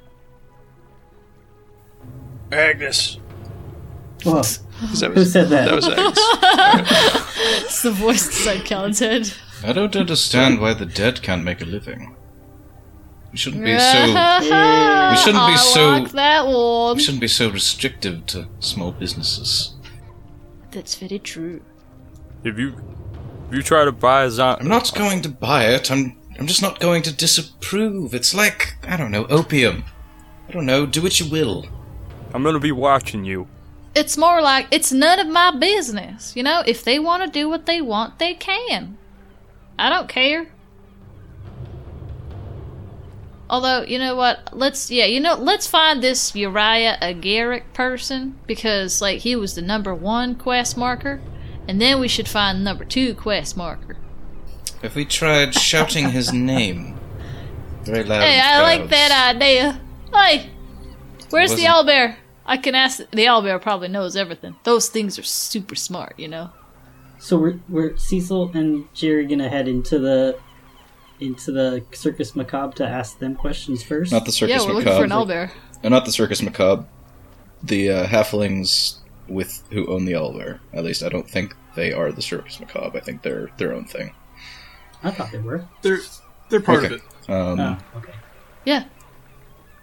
Agnes. 2.52 3.18
Whoa, 4.24 4.40
Is 4.40 4.60
that 5.00 5.12
who 5.12 5.26
said 5.26 5.50
that? 5.50 5.66
That 5.66 5.76
was 5.76 5.88
Agnes. 5.88 7.30
It's 7.66 7.82
the 7.82 7.92
voice 7.92 8.26
inside 8.28 8.66
Callan's 8.66 9.00
head. 9.00 9.34
I 9.64 9.72
don't 9.74 9.96
understand 9.96 10.60
why 10.60 10.74
the 10.74 10.86
dead 10.86 11.22
can't 11.22 11.44
make 11.44 11.62
a 11.62 11.66
living. 11.66 12.16
We 13.32 13.38
shouldn't 13.38 13.64
be 13.64 13.78
so. 13.80 14.02
we 15.12 15.18
shouldn't 15.18 15.48
be 15.48 15.58
so- 15.58 15.90
Like 15.90 16.12
that 16.12 16.46
one. 16.46 16.98
We 16.98 17.02
shouldn't 17.02 17.22
be 17.22 17.28
so 17.28 17.50
restrictive 17.50 18.26
to 18.28 18.48
small 18.60 18.92
businesses. 18.92 19.74
That's 20.72 20.96
very 20.96 21.20
true. 21.20 21.62
If 22.44 22.58
you 22.60 22.76
if 23.50 23.56
you 23.56 23.62
try 23.64 23.86
to 23.86 23.92
buy 23.92 24.24
a 24.24 24.32
zombie, 24.32 24.62
I'm 24.64 24.68
not 24.68 24.94
going 24.94 25.22
to 25.24 25.30
buy 25.30 25.66
it. 25.66 25.92
I'm. 25.92 26.18
I'm 26.40 26.48
just 26.48 26.64
not 26.64 26.80
going 26.80 27.04
to 27.04 27.14
disapprove. 27.14 28.16
It's 28.16 28.34
like 28.34 28.76
I 28.88 28.98
don't 28.98 29.12
know 29.12 29.26
opium. 29.28 29.86
I 30.50 30.52
don't 30.52 30.66
know. 30.66 30.86
Do 30.88 31.02
what 31.04 31.20
you 31.20 31.30
will. 31.30 31.66
I'm 32.34 32.44
gonna 32.44 32.60
be 32.60 32.72
watching 32.72 33.24
you. 33.24 33.48
It's 33.96 34.18
more 34.18 34.42
like 34.42 34.68
it's 34.72 34.92
none 34.92 35.20
of 35.20 35.28
my 35.28 35.52
business. 35.56 36.36
You 36.36 36.42
know, 36.44 36.64
if 36.66 36.84
they 36.84 36.98
want 36.98 37.24
to 37.24 37.30
do 37.30 37.48
what 37.48 37.68
they 37.68 37.82
want, 37.82 38.18
they 38.18 38.34
can. 38.34 38.98
I 39.78 39.90
don't 39.90 40.08
care. 40.08 40.48
Although, 43.50 43.84
you 43.84 44.00
know 44.00 44.16
what? 44.16 44.50
Let's 44.52 44.90
yeah, 44.90 45.06
you 45.06 45.20
know, 45.20 45.36
let's 45.36 45.68
find 45.68 46.02
this 46.02 46.36
Uriah 46.36 46.98
Agaric 47.02 47.64
person 47.74 48.40
because 48.48 49.02
like 49.02 49.20
he 49.20 49.36
was 49.36 49.56
the 49.56 49.62
number 49.62 49.94
one 49.94 50.36
quest 50.36 50.78
marker, 50.78 51.22
and 51.68 51.80
then 51.80 52.00
we 52.00 52.08
should 52.08 52.28
find 52.28 52.64
number 52.64 52.86
two 52.86 53.14
quest 53.14 53.56
marker. 53.56 53.98
If 54.82 54.96
we 54.96 55.06
tried 55.06 55.54
shouting 55.54 56.10
his 56.10 56.34
name 56.34 57.00
very 57.84 58.04
loud. 58.04 58.24
Hey, 58.24 58.40
I 58.40 58.62
like 58.62 58.90
that 58.90 59.36
idea. 59.36 59.80
Hey, 60.14 60.50
where's 61.30 61.54
the 61.54 61.64
owlbear? 61.64 62.16
I 62.46 62.58
can 62.58 62.76
ask. 62.76 62.98
The 62.98 63.26
owlbear 63.26 63.62
probably 63.62 63.88
knows 63.88 64.16
everything. 64.16 64.56
Those 64.64 64.90
things 64.90 65.20
are 65.20 65.24
super 65.24 65.76
smart, 65.76 66.16
you 66.18 66.28
know. 66.28 66.52
So 67.24 67.38
we're, 67.38 67.58
we're 67.70 67.96
Cecil 67.96 68.52
and 68.54 68.94
Jerry 68.94 69.26
gonna 69.26 69.48
head 69.48 69.70
into 69.70 69.98
the 69.98 70.38
into 71.22 71.54
the 71.54 71.82
circus 71.94 72.36
macabre 72.36 72.76
to 72.76 72.86
ask 72.86 73.18
them 73.20 73.34
questions 73.34 73.82
first. 73.82 74.12
Not 74.12 74.26
the 74.26 74.34
circus 74.34 74.50
yeah, 74.62 74.68
we're 74.68 74.80
macabre. 74.80 75.08
looking 75.08 75.10
for 75.10 75.16
an 75.16 75.48
owlbear. 75.50 75.52
Uh, 75.82 75.88
not 75.90 76.04
the 76.04 76.12
circus 76.12 76.42
macabre. 76.42 76.86
The 77.64 77.90
uh, 77.90 78.08
halflings 78.08 78.98
with 79.30 79.64
who 79.72 79.88
own 79.88 80.04
the 80.04 80.12
owlbear. 80.12 80.60
At 80.74 80.84
least 80.84 81.02
I 81.02 81.08
don't 81.08 81.30
think 81.30 81.56
they 81.76 81.94
are 81.94 82.12
the 82.12 82.22
circus 82.22 82.60
macabre. 82.60 82.98
I 82.98 83.00
think 83.00 83.22
they're 83.22 83.50
their 83.58 83.72
own 83.74 83.86
thing. 83.86 84.14
I 85.02 85.12
thought 85.12 85.32
they 85.32 85.40
were. 85.40 85.66
They're 85.82 86.00
they're 86.50 86.60
part 86.60 86.84
Okay. 86.84 86.96
of 86.96 87.02
it. 87.02 87.30
Um, 87.32 87.60
Oh, 87.60 87.78
okay. 88.00 88.14
Yeah. 88.66 88.84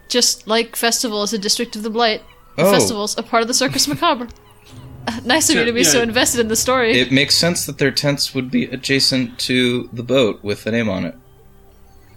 Just 0.09 0.47
like 0.47 0.75
Festival 0.75 1.23
is 1.23 1.33
a 1.33 1.39
district 1.39 1.75
of 1.75 1.81
the 1.81 1.89
Blight, 1.89 2.21
the 2.55 2.65
Oh. 2.65 2.71
Festival's 2.71 3.17
a 3.17 3.23
part 3.23 3.41
of 3.41 3.47
the 3.47 3.55
Circus 3.55 3.87
Macabre. 3.87 4.27
Nice 5.25 5.49
of 5.49 5.55
you 5.55 5.65
to 5.65 5.71
be 5.73 5.83
so 5.83 6.01
invested 6.01 6.39
in 6.41 6.47
the 6.47 6.55
story. 6.55 6.93
It 6.99 7.11
makes 7.11 7.35
sense 7.35 7.65
that 7.65 7.77
their 7.77 7.91
tents 7.91 8.33
would 8.35 8.49
be 8.51 8.65
adjacent 8.65 9.37
to 9.39 9.89
the 9.93 10.03
boat 10.03 10.43
with 10.43 10.63
the 10.63 10.71
name 10.71 10.89
on 10.89 11.05
it. 11.05 11.15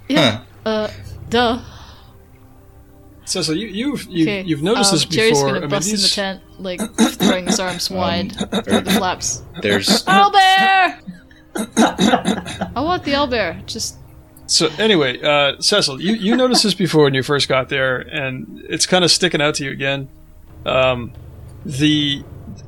yeah. 0.09 0.43
Huh. 0.65 0.71
Uh, 0.71 0.91
duh. 1.31 1.63
So, 3.27 3.41
so 3.43 3.53
you 3.53 3.69
you've 3.69 4.05
you, 4.11 4.25
Okay. 4.25 4.43
you've 4.43 4.63
noticed 4.63 4.93
um, 4.93 4.97
this 4.99 5.05
Jerry's 5.07 5.41
gonna 5.43 5.59
I 5.59 5.61
mean, 5.61 5.71
bust 5.71 5.89
in 5.91 5.97
the 6.01 6.09
tent, 6.09 6.43
like 6.59 6.81
throwing 7.19 7.47
his 7.47 7.59
arms 7.59 7.91
wide, 7.91 8.33
through 8.65 8.81
the 8.83 8.91
flaps. 8.93 9.43
There's 9.63 10.05
Owlbear! 10.05 11.01
I 11.57 12.81
want 12.81 13.05
the 13.05 13.13
owlbear. 13.13 13.65
Just 13.67 13.97
So 14.47 14.69
anyway, 14.79 15.21
uh, 15.23 15.59
Cecil, 15.61 16.01
you, 16.03 16.15
you 16.15 16.37
noticed 16.37 16.63
this 16.65 16.75
before 16.75 17.05
when 17.05 17.15
you 17.15 17.23
first 17.23 17.49
got 17.49 17.69
there, 17.71 17.99
and 17.99 18.63
it's 18.69 18.87
kind 18.87 19.05
of 19.05 19.11
sticking 19.11 19.41
out 19.41 19.55
to 19.57 19.65
you 19.65 19.71
again. 19.71 20.09
Um, 20.67 21.13
the 21.65 22.23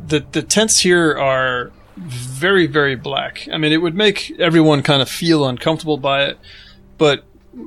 the 0.06 0.24
the 0.32 0.42
tents 0.42 0.80
here 0.80 1.16
are 1.16 1.72
very, 1.96 2.66
very 2.66 2.94
black. 2.94 3.48
I 3.50 3.58
mean, 3.58 3.72
it 3.72 3.78
would 3.78 3.94
make 3.94 4.38
everyone 4.38 4.82
kind 4.82 5.00
of 5.00 5.08
feel 5.08 5.46
uncomfortable 5.46 5.96
by 5.96 6.24
it, 6.24 6.38
but 6.98 7.24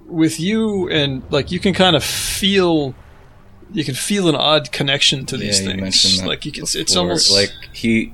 with 0.07 0.39
you 0.39 0.87
and 0.89 1.23
like 1.31 1.51
you 1.51 1.59
can 1.59 1.73
kind 1.73 1.95
of 1.95 2.03
feel, 2.03 2.93
you 3.71 3.83
can 3.83 3.95
feel 3.95 4.29
an 4.29 4.35
odd 4.35 4.71
connection 4.71 5.25
to 5.25 5.37
these 5.37 5.59
yeah, 5.59 5.65
you 5.65 5.71
things. 5.71 5.81
mentioned 5.81 6.19
that 6.19 6.27
like 6.27 6.45
you 6.45 6.51
can, 6.51 6.63
it's 6.63 6.95
almost 6.95 7.31
like 7.31 7.51
he, 7.73 8.13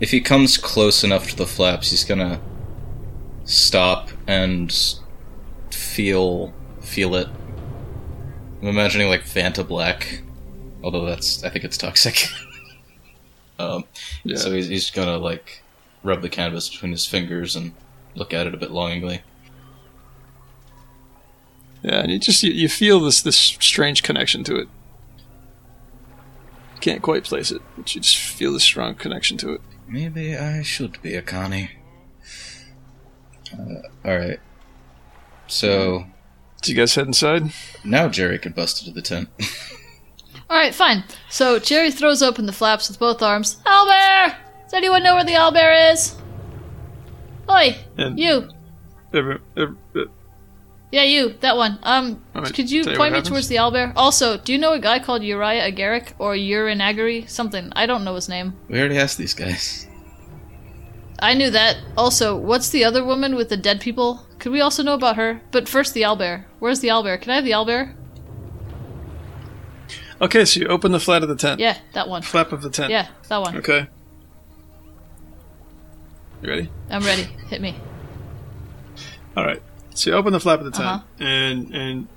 if 0.00 0.10
he 0.10 0.20
comes 0.20 0.56
close 0.56 1.04
enough 1.04 1.28
to 1.30 1.36
the 1.36 1.46
flaps, 1.46 1.90
he's 1.90 2.04
gonna 2.04 2.40
stop 3.44 4.08
and 4.26 4.96
feel 5.70 6.52
feel 6.80 7.14
it. 7.14 7.28
I'm 8.60 8.68
imagining 8.68 9.08
like 9.08 9.22
Vanta 9.22 9.66
Black, 9.66 10.22
although 10.82 11.04
that's 11.04 11.44
I 11.44 11.50
think 11.50 11.64
it's 11.64 11.78
toxic. 11.78 12.26
um, 13.60 13.84
Yeah. 14.24 14.36
so 14.36 14.52
he's, 14.52 14.68
he's 14.68 14.90
gonna 14.90 15.18
like 15.18 15.62
rub 16.02 16.22
the 16.22 16.28
canvas 16.28 16.68
between 16.68 16.92
his 16.92 17.04
fingers 17.06 17.54
and 17.56 17.72
look 18.14 18.32
at 18.32 18.46
it 18.46 18.54
a 18.54 18.56
bit 18.56 18.70
longingly. 18.70 19.22
yeah, 21.82 22.00
and 22.00 22.10
you 22.10 22.18
just 22.18 22.42
you, 22.42 22.52
you 22.52 22.68
feel 22.68 23.00
this 23.00 23.22
this 23.22 23.36
strange 23.36 24.02
connection 24.02 24.44
to 24.44 24.56
it. 24.56 24.68
Can't 26.80 27.02
quite 27.02 27.24
place 27.24 27.50
it, 27.50 27.60
but 27.76 27.94
you 27.94 28.00
just 28.00 28.16
feel 28.16 28.52
this 28.54 28.62
strong 28.64 28.94
connection 28.94 29.36
to 29.38 29.52
it. 29.52 29.60
Maybe 29.86 30.36
I 30.36 30.62
should 30.62 31.00
be 31.02 31.14
a 31.14 31.20
Connie. 31.22 31.70
Uh, 33.52 33.82
all 34.04 34.16
right. 34.16 34.40
So 35.48 36.06
Do 36.62 36.72
you 36.72 36.78
guys 36.78 36.94
head 36.94 37.06
inside? 37.06 37.52
now 37.84 38.08
Jerry 38.08 38.38
can 38.38 38.52
bust 38.52 38.80
into 38.86 38.92
the 38.94 39.02
tent. 39.02 39.28
Alright, 40.50 40.74
fine. 40.74 41.04
So 41.28 41.60
Jerry 41.60 41.92
throws 41.92 42.22
open 42.22 42.46
the 42.46 42.52
flaps 42.52 42.88
with 42.88 42.98
both 42.98 43.22
arms. 43.22 43.56
Owlbear! 43.64 44.34
Does 44.64 44.74
anyone 44.74 45.04
know 45.04 45.14
where 45.14 45.24
the 45.24 45.34
owlbear 45.34 45.92
is? 45.92 46.16
Oi! 47.48 47.76
And 47.96 48.18
You! 48.18 48.48
every, 49.14 49.38
every, 49.56 49.76
Yeah, 50.90 51.04
you, 51.04 51.34
that 51.40 51.56
one. 51.56 51.78
Um, 51.84 52.24
All 52.34 52.42
right, 52.42 52.52
could 52.52 52.68
you 52.68 52.84
point 52.96 53.12
me 53.14 53.22
towards 53.22 53.46
the 53.46 53.56
owlbear? 53.56 53.92
Also, 53.94 54.38
do 54.38 54.52
you 54.52 54.58
know 54.58 54.72
a 54.72 54.80
guy 54.80 54.98
called 54.98 55.22
Uriah 55.22 55.70
Agaric 55.70 56.14
or 56.18 56.34
Urinagari? 56.34 57.28
Something. 57.28 57.72
I 57.76 57.86
don't 57.86 58.02
know 58.02 58.16
his 58.16 58.28
name. 58.28 58.54
We 58.68 58.80
already 58.80 58.98
asked 58.98 59.18
these 59.18 59.34
guys. 59.34 59.86
I 61.20 61.34
knew 61.34 61.50
that. 61.50 61.76
Also, 61.96 62.36
what's 62.36 62.70
the 62.70 62.84
other 62.84 63.04
woman 63.04 63.36
with 63.36 63.50
the 63.50 63.56
dead 63.56 63.80
people? 63.80 64.26
Could 64.40 64.50
we 64.50 64.60
also 64.60 64.82
know 64.82 64.94
about 64.94 65.16
her? 65.16 65.42
But 65.52 65.68
first, 65.68 65.94
the 65.94 66.02
owlbear. 66.02 66.44
Where's 66.58 66.80
the 66.80 66.88
owlbear? 66.88 67.20
Can 67.20 67.30
I 67.30 67.36
have 67.36 67.44
the 67.44 67.50
owlbear? 67.52 67.94
Okay, 70.22 70.44
so 70.44 70.60
you 70.60 70.66
open 70.66 70.92
the 70.92 71.00
flat 71.00 71.22
of 71.22 71.28
the 71.28 71.36
tent. 71.36 71.60
Yeah, 71.60 71.78
that 71.94 72.08
one. 72.08 72.22
Flap 72.22 72.52
of 72.52 72.60
the 72.62 72.70
tent. 72.70 72.90
Yeah, 72.90 73.08
that 73.28 73.38
one. 73.40 73.56
Okay. 73.56 73.88
You 76.42 76.48
ready? 76.48 76.70
I'm 76.90 77.02
ready. 77.02 77.22
Hit 77.48 77.60
me. 77.60 77.76
All 79.36 79.44
right. 79.44 79.62
So 79.94 80.10
you 80.10 80.16
open 80.16 80.32
the 80.32 80.40
flap 80.40 80.58
of 80.60 80.64
the 80.66 80.70
tent, 80.72 80.86
Uh-huh. 80.86 81.04
and 81.24 81.74
and 81.74 82.08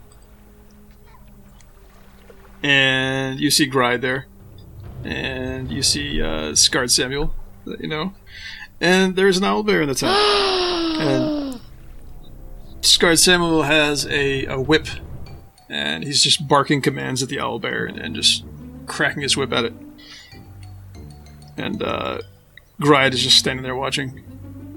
and 2.61 3.39
you 3.39 3.51
see 3.51 3.65
Gride 3.65 4.01
there, 4.01 4.27
and 5.03 5.71
you 5.71 5.81
see 5.81 6.21
uh, 6.21 6.55
Scarred 6.55 6.91
Samuel, 6.91 7.33
you 7.65 7.87
know, 7.87 8.13
and 8.79 9.15
there's 9.15 9.37
an 9.37 9.43
owl 9.43 9.63
bear 9.63 9.81
in 9.81 9.89
the 9.89 9.95
tent, 9.95 10.15
and 11.01 11.61
Scarred 12.81 13.19
Samuel 13.19 13.63
has 13.63 14.05
a, 14.07 14.45
a 14.45 14.59
whip, 14.61 14.87
and 15.73 16.03
he's 16.03 16.21
just 16.21 16.47
barking 16.47 16.81
commands 16.81 17.23
at 17.23 17.29
the 17.29 17.39
owl 17.39 17.59
bear 17.59 17.85
and, 17.85 17.97
and 17.97 18.15
just 18.15 18.43
cracking 18.85 19.23
his 19.23 19.35
whip 19.35 19.51
at 19.51 19.65
it, 19.65 19.73
and 21.57 21.81
uh, 21.81 22.19
Gride 22.79 23.13
is 23.13 23.23
just 23.23 23.37
standing 23.37 23.63
there 23.63 23.75
watching. 23.75 24.23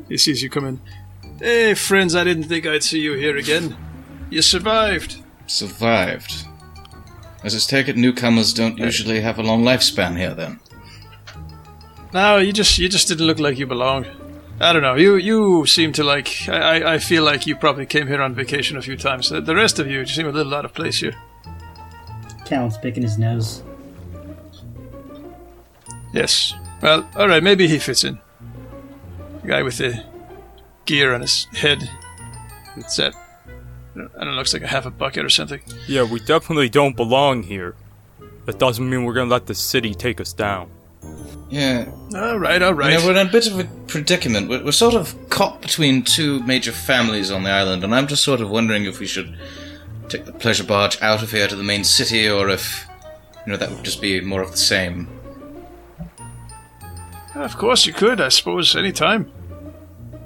He 0.09 0.17
sees 0.17 0.43
you 0.43 0.51
come 0.51 0.67
in. 0.67 0.81
Hey, 1.39 1.75
friends, 1.75 2.15
I 2.15 2.25
didn't 2.25 2.45
think 2.45 2.67
I'd 2.67 2.83
see 2.83 3.01
you 3.01 3.15
here 3.15 3.37
again. 3.37 3.77
You 4.31 4.43
survived. 4.43 5.23
Survived. 5.47 6.47
I 7.45 7.49
just 7.49 7.69
take 7.69 7.89
it 7.89 7.97
newcomers 7.97 8.53
don't 8.53 8.79
usually 8.79 9.21
have 9.21 9.39
a 9.39 9.43
long 9.43 9.63
lifespan 9.63 10.17
here 10.17 10.35
then. 10.35 10.59
No, 12.13 12.39
you 12.39 12.53
just 12.53 12.79
you 12.79 12.89
just 12.89 13.09
didn't 13.09 13.27
look 13.27 13.39
like 13.39 13.59
you 13.59 13.67
belonged. 13.67 14.09
I 14.61 14.73
don't 14.73 14.83
know. 14.83 14.95
You 14.95 15.17
you 15.17 15.67
seem 15.67 15.93
to 15.93 16.05
like. 16.05 16.49
I, 16.49 16.79
I- 16.81 16.95
I 16.95 16.99
feel 16.99 17.25
like 17.25 17.47
you 17.47 17.57
probably 17.57 17.85
came 17.87 18.07
here 18.07 18.23
on 18.23 18.35
vacation 18.35 18.77
a 18.77 18.83
few 18.83 18.97
times. 18.97 19.29
The- 19.29 19.41
The 19.41 19.55
rest 19.55 19.79
of 19.79 19.87
you 19.87 20.07
seem 20.07 20.27
a 20.27 20.33
little 20.33 20.55
out 20.55 20.65
of 20.65 20.73
place 20.73 20.99
here. 21.01 21.15
Callan's 22.47 22.79
picking 22.79 23.03
his 23.03 23.19
nose. 23.19 23.63
Yes. 26.13 26.55
Well, 26.81 27.09
all 27.17 27.29
right. 27.29 27.43
Maybe 27.43 27.67
he 27.69 27.79
fits 27.79 28.05
in. 28.05 28.19
The 29.43 29.49
guy 29.49 29.63
with 29.63 29.79
the 29.79 30.05
gear 30.87 31.13
on 31.15 31.21
his 31.21 31.45
head. 31.53 31.89
It's 32.77 32.97
that. 32.97 33.15
I 33.95 33.99
don't 33.99 34.15
know. 34.27 34.33
Looks 34.33 34.53
like 34.55 34.63
a 34.63 34.67
half 34.67 34.87
a 34.87 34.91
bucket 34.91 35.25
or 35.25 35.29
something. 35.31 35.61
Yeah, 35.87 36.05
we 36.05 36.21
definitely 36.21 36.69
don't 36.69 36.97
belong 36.97 37.43
here. 37.43 37.75
That 38.47 38.59
doesn't 38.59 38.89
mean 38.89 39.05
we're 39.05 39.15
gonna 39.15 39.31
let 39.31 39.47
the 39.47 39.55
city 39.55 39.93
take 39.95 40.21
us 40.21 40.33
down. 40.33 40.71
Yeah, 41.49 41.87
All 42.15 42.39
right, 42.39 42.61
all 42.61 42.75
right. 42.75 42.93
You 42.93 42.99
know, 42.99 43.07
we're 43.07 43.21
in 43.21 43.29
a 43.29 43.31
bit 43.31 43.47
of 43.47 43.59
a 43.59 43.65
predicament. 43.87 44.49
We're, 44.49 44.65
we're 44.65 44.73
sort 44.73 44.95
of 44.95 45.15
caught 45.31 45.63
between 45.63 46.03
two 46.03 46.41
major 46.43 46.73
families 46.73 47.31
on 47.31 47.45
the 47.45 47.51
island, 47.51 47.85
and 47.85 47.95
I'm 47.95 48.09
just 48.09 48.25
sort 48.25 48.41
of 48.41 48.51
wondering 48.51 48.85
if 48.85 48.99
we 48.99 49.07
should 49.07 49.37
take 50.09 50.25
the 50.25 50.33
pleasure 50.33 50.65
barge 50.65 51.01
out 51.01 51.23
of 51.23 51.31
here 51.31 51.47
to 51.47 51.55
the 51.55 51.63
main 51.63 51.85
city, 51.85 52.29
or 52.29 52.49
if, 52.49 52.87
you 53.47 53.53
know, 53.53 53.57
that 53.59 53.71
would 53.71 53.85
just 53.85 54.01
be 54.01 54.21
more 54.21 54.43
of 54.43 54.51
the 54.51 54.57
same. 54.57 55.09
Of 57.37 57.57
course 57.59 57.87
you 57.87 57.93
could. 57.93 58.21
I 58.21 58.29
suppose 58.29 58.75
any 58.75 58.93
time. 58.93 59.31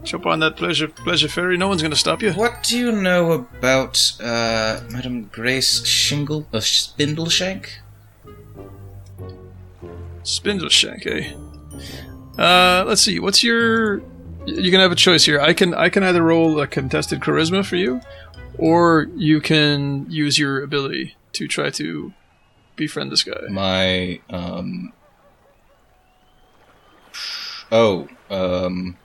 Jump 0.04 0.24
on 0.24 0.40
that 0.40 0.56
pleasure 0.56 0.88
pleasure 0.88 1.28
ferry. 1.28 1.58
No 1.58 1.68
one's 1.68 1.82
going 1.82 1.90
to 1.92 1.98
stop 1.98 2.22
you. 2.22 2.32
What 2.32 2.62
do 2.62 2.78
you 2.78 2.92
know 2.92 3.32
about, 3.32 4.12
uh, 4.20 4.80
Madam 4.90 5.24
Grace 5.24 5.84
Shingle, 5.84 6.46
uh, 6.54 6.58
Spindleshank? 6.58 7.66
Spindleshank, 10.30 11.06
eh? 11.06 11.34
Uh, 12.40 12.84
let's 12.86 13.02
see. 13.02 13.18
What's 13.18 13.42
your? 13.42 14.00
You 14.46 14.70
can 14.70 14.80
have 14.80 14.92
a 14.92 14.96
choice 14.96 15.24
here. 15.24 15.40
I 15.40 15.52
can 15.52 15.74
I 15.74 15.88
can 15.88 16.04
either 16.04 16.22
roll 16.22 16.60
a 16.60 16.68
contested 16.68 17.20
charisma 17.20 17.66
for 17.66 17.74
you, 17.74 18.00
or 18.56 19.08
you 19.16 19.40
can 19.40 20.06
use 20.08 20.38
your 20.38 20.62
ability 20.62 21.16
to 21.32 21.48
try 21.48 21.70
to 21.70 22.12
befriend 22.76 23.10
this 23.10 23.24
guy. 23.24 23.40
My, 23.50 24.20
um. 24.30 24.92
Oh, 27.72 28.08
um. 28.30 28.96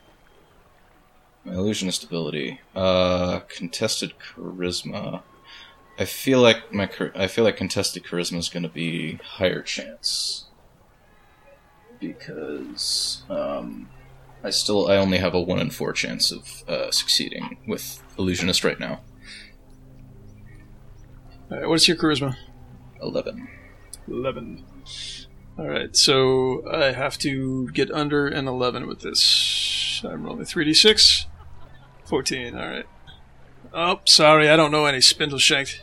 My 1.43 1.53
illusionist 1.53 2.03
ability. 2.03 2.61
Uh, 2.75 3.39
contested 3.49 4.13
charisma. 4.19 5.23
I 5.97 6.05
feel 6.05 6.39
like 6.39 6.71
my 6.71 6.87
I 7.15 7.25
feel 7.25 7.45
like 7.45 7.57
contested 7.57 8.03
charisma 8.03 8.37
is 8.37 8.47
going 8.49 8.63
to 8.63 8.69
be 8.69 9.15
higher 9.23 9.63
chance 9.63 10.44
because 11.99 13.23
um, 13.29 13.89
I 14.43 14.49
still 14.49 14.87
I 14.87 14.97
only 14.97 15.17
have 15.17 15.33
a 15.33 15.41
one 15.41 15.59
in 15.59 15.69
four 15.69 15.93
chance 15.93 16.31
of 16.31 16.63
uh, 16.67 16.91
succeeding 16.91 17.57
with 17.67 18.01
illusionist 18.17 18.63
right 18.63 18.79
now. 18.79 19.01
All 21.51 21.59
right, 21.59 21.69
what's 21.69 21.87
your 21.87 21.97
charisma? 21.97 22.35
Eleven. 23.01 23.47
Eleven. 24.07 24.63
All 25.57 25.67
right, 25.67 25.95
so 25.95 26.67
I 26.69 26.91
have 26.91 27.17
to 27.19 27.69
get 27.71 27.91
under 27.91 28.27
an 28.27 28.47
eleven 28.47 28.87
with 28.87 29.01
this. 29.01 30.01
I'm 30.03 30.23
rolling 30.23 30.45
three 30.45 30.65
d 30.65 30.73
six. 30.73 31.27
Fourteen. 32.05 32.55
All 32.55 32.67
right. 32.67 32.85
Oh, 33.73 33.99
sorry, 34.05 34.49
I 34.49 34.55
don't 34.55 34.71
know 34.71 34.85
any 34.85 34.99
Spindleshank. 34.99 35.79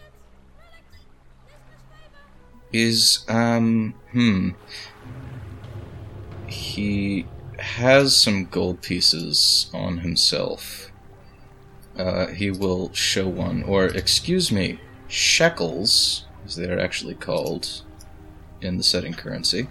is 2.72 3.24
um 3.28 3.94
hmm 4.12 4.50
he 6.52 7.26
has 7.58 8.16
some 8.16 8.44
gold 8.46 8.80
pieces 8.82 9.70
on 9.72 9.98
himself 9.98 10.90
uh 11.98 12.26
he 12.28 12.50
will 12.50 12.92
show 12.92 13.28
one 13.28 13.62
or 13.64 13.86
excuse 13.86 14.50
me 14.50 14.78
shekels 15.08 16.24
as 16.44 16.56
they're 16.56 16.80
actually 16.80 17.14
called 17.14 17.82
in 18.60 18.76
the 18.76 18.82
setting 18.82 19.12
currency 19.12 19.68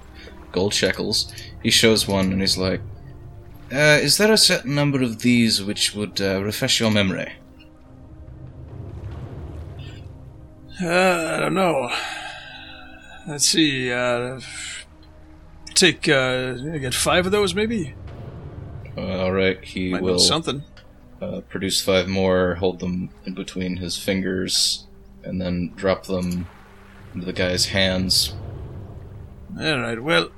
gold 0.52 0.74
shekels 0.74 1.32
he 1.63 1.70
shows 1.70 2.08
one 2.08 2.32
and 2.32 2.41
he's 2.41 2.58
like 2.58 2.82
uh, 3.72 3.98
is 4.02 4.17
there 4.17 4.34
a 4.34 4.38
certain 4.38 4.76
number 4.76 5.02
of 5.02 5.22
these 5.22 5.63
which 5.63 5.96
would 5.96 6.20
uh, 6.20 6.44
refresh 6.44 6.82
your 6.82 6.91
memory? 6.91 7.32
Uh, 10.84 11.36
I 11.36 11.39
don't 11.39 11.54
know. 11.54 11.89
Let's 13.26 13.46
see. 13.46 13.89
Uh, 13.89 14.41
take 15.82 16.08
uh, 16.08 16.56
I 16.74 16.78
get 16.78 16.94
five 16.94 17.26
of 17.26 17.32
those, 17.32 17.54
maybe. 17.56 17.94
Uh, 18.98 19.02
all 19.24 19.32
right, 19.32 19.63
he 19.63 19.91
Might 19.91 20.02
know 20.02 20.13
will 20.13 20.20
something. 20.20 20.63
uh, 21.22 21.41
produce 21.50 21.82
five 21.82 22.08
more, 22.08 22.56
hold 22.56 22.80
them 22.80 23.10
in 23.26 23.34
between 23.34 23.78
his 23.78 23.98
fingers, 23.98 24.88
and 25.24 25.41
then 25.41 25.74
drop 25.76 26.06
them 26.06 26.48
into 27.13 27.26
the 27.26 27.34
guy's 27.34 27.67
hands. 27.67 28.34
All 29.60 29.80
right. 29.80 30.02
Well, 30.02 30.30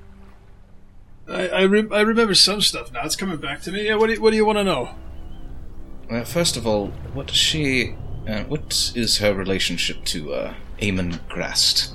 I 1.28 1.48
I, 1.50 1.62
re- 1.64 1.88
I 1.92 2.02
remember 2.02 2.34
some 2.36 2.62
stuff 2.62 2.92
now. 2.92 3.02
It's 3.06 3.16
coming 3.16 3.38
back 3.38 3.62
to 3.62 3.72
me. 3.72 3.86
Yeah, 3.88 3.96
what 3.96 4.08
do 4.08 4.14
you, 4.14 4.22
what 4.22 4.32
do 4.32 4.36
you 4.38 4.46
want 4.46 4.58
to 4.58 4.64
know? 4.64 4.90
Well, 6.10 6.26
first 6.26 6.58
of 6.58 6.66
all, 6.68 6.88
what 7.14 7.28
does 7.28 7.38
she. 7.38 7.96
Uh, 8.28 8.44
what 8.44 8.92
is 8.96 9.18
her 9.18 9.34
relationship 9.34 10.04
to 10.06 10.34
uh, 10.34 10.54
Eamon 10.80 11.20
Grast? 11.28 11.94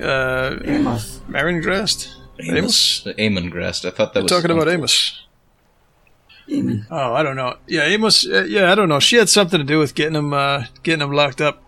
Uh, 0.00 0.58
Amos. 0.64 1.20
Marin 1.28 1.60
Grast? 1.60 2.16
Amos? 2.40 3.06
Uh, 3.06 3.12
Eamon 3.18 3.50
Grast. 3.50 3.84
I 3.84 3.90
thought 3.90 4.14
that 4.14 4.20
We're 4.20 4.24
was. 4.24 4.32
talking 4.32 4.50
about 4.50 4.68
Amos. 4.68 5.26
Oh, 6.90 7.14
I 7.14 7.22
don't 7.22 7.36
know. 7.36 7.56
Yeah, 7.68 7.82
Amos. 7.82 8.26
Uh, 8.26 8.44
yeah, 8.48 8.72
I 8.72 8.74
don't 8.74 8.88
know. 8.88 8.98
She 8.98 9.16
had 9.16 9.28
something 9.28 9.58
to 9.58 9.64
do 9.64 9.78
with 9.78 9.94
getting 9.94 10.16
him, 10.16 10.32
uh, 10.32 10.64
getting 10.82 11.02
him 11.02 11.12
locked 11.12 11.40
up. 11.40 11.62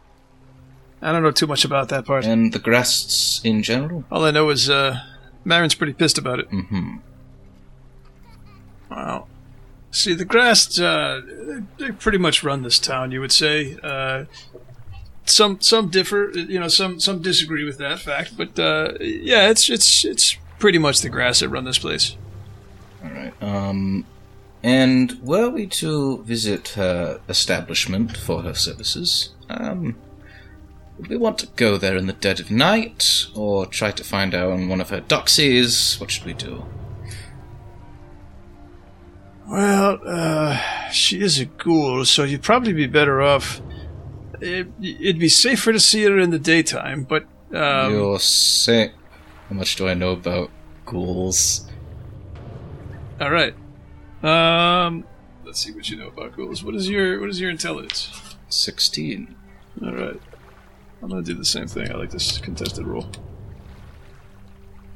I 1.00 1.12
don't 1.12 1.22
know 1.22 1.30
too 1.30 1.46
much 1.46 1.64
about 1.64 1.88
that 1.90 2.04
part. 2.04 2.24
And 2.24 2.52
the 2.52 2.58
Grasts 2.58 3.40
in 3.44 3.62
general? 3.62 4.04
All 4.10 4.24
I 4.24 4.30
know 4.32 4.50
is 4.50 4.68
uh, 4.70 5.00
Marin's 5.44 5.74
pretty 5.74 5.92
pissed 5.92 6.18
about 6.18 6.40
it. 6.40 6.46
hmm. 6.46 6.96
Wow. 8.90 9.26
See, 9.90 10.14
the 10.14 10.24
Grasts, 10.24 10.80
uh, 10.80 11.20
they 11.26 11.86
they 11.86 11.92
pretty 11.92 12.18
much 12.18 12.42
run 12.42 12.62
this 12.62 12.78
town. 12.78 13.10
You 13.12 13.20
would 13.20 13.32
say. 13.32 13.76
Uh, 13.82 14.24
some 15.24 15.60
some 15.60 15.88
differ, 15.88 16.30
you 16.34 16.58
know, 16.60 16.68
some 16.68 17.00
some 17.00 17.22
disagree 17.22 17.64
with 17.64 17.78
that 17.78 17.98
fact, 17.98 18.36
but 18.36 18.58
uh, 18.58 18.92
yeah, 19.00 19.48
it's 19.48 19.70
it's 19.70 20.04
it's 20.04 20.36
pretty 20.58 20.78
much 20.78 21.00
the 21.00 21.08
Grasts 21.08 21.40
that 21.40 21.48
run 21.48 21.64
this 21.64 21.78
place. 21.78 22.16
Alright. 23.04 23.34
Um. 23.42 24.06
And 24.64 25.18
were 25.22 25.50
we 25.50 25.66
to 25.66 26.22
visit 26.22 26.68
her 26.70 27.20
establishment 27.28 28.16
for 28.16 28.42
her 28.42 28.54
services, 28.54 29.30
um. 29.48 29.96
Would 30.98 31.08
we 31.08 31.16
want 31.16 31.38
to 31.38 31.48
go 31.56 31.78
there 31.78 31.96
in 31.96 32.06
the 32.06 32.12
dead 32.12 32.38
of 32.38 32.50
night, 32.50 33.26
or 33.34 33.66
try 33.66 33.90
to 33.90 34.04
find 34.04 34.34
out 34.34 34.52
on 34.52 34.68
one 34.68 34.80
of 34.80 34.90
her 34.90 35.00
doxies? 35.00 35.98
What 35.98 36.10
should 36.10 36.26
we 36.26 36.34
do? 36.34 36.64
Well, 39.48 39.98
uh, 40.06 40.58
she 40.90 41.20
is 41.20 41.40
a 41.40 41.46
ghoul, 41.46 42.04
so 42.04 42.22
you'd 42.22 42.42
probably 42.42 42.72
be 42.72 42.86
better 42.86 43.20
off. 43.20 43.60
It, 44.42 44.68
it'd 44.82 45.18
be 45.18 45.28
safer 45.28 45.72
to 45.72 45.80
see 45.80 46.02
her 46.04 46.18
in 46.18 46.30
the 46.30 46.38
daytime, 46.38 47.04
but 47.04 47.24
um, 47.54 47.92
You're 47.92 48.18
sick. 48.18 48.92
How 49.48 49.54
much 49.54 49.76
do 49.76 49.88
I 49.88 49.94
know 49.94 50.12
about 50.12 50.50
ghouls? 50.84 51.68
all 53.20 53.30
right. 53.30 53.54
Um, 54.22 55.04
let's 55.44 55.60
see 55.60 55.72
what 55.72 55.88
you 55.88 55.96
know 55.96 56.08
about 56.08 56.36
ghouls. 56.36 56.64
What 56.64 56.74
is 56.74 56.88
your 56.88 57.20
what 57.20 57.28
is 57.28 57.40
your 57.40 57.50
intelligence? 57.50 58.36
16. 58.48 59.34
All 59.82 59.92
right, 59.92 60.20
I'm 61.02 61.08
gonna 61.08 61.22
do 61.22 61.34
the 61.34 61.44
same 61.44 61.66
thing. 61.66 61.90
I 61.90 61.94
like 61.94 62.10
this 62.10 62.38
contested 62.38 62.86
roll. 62.86 63.06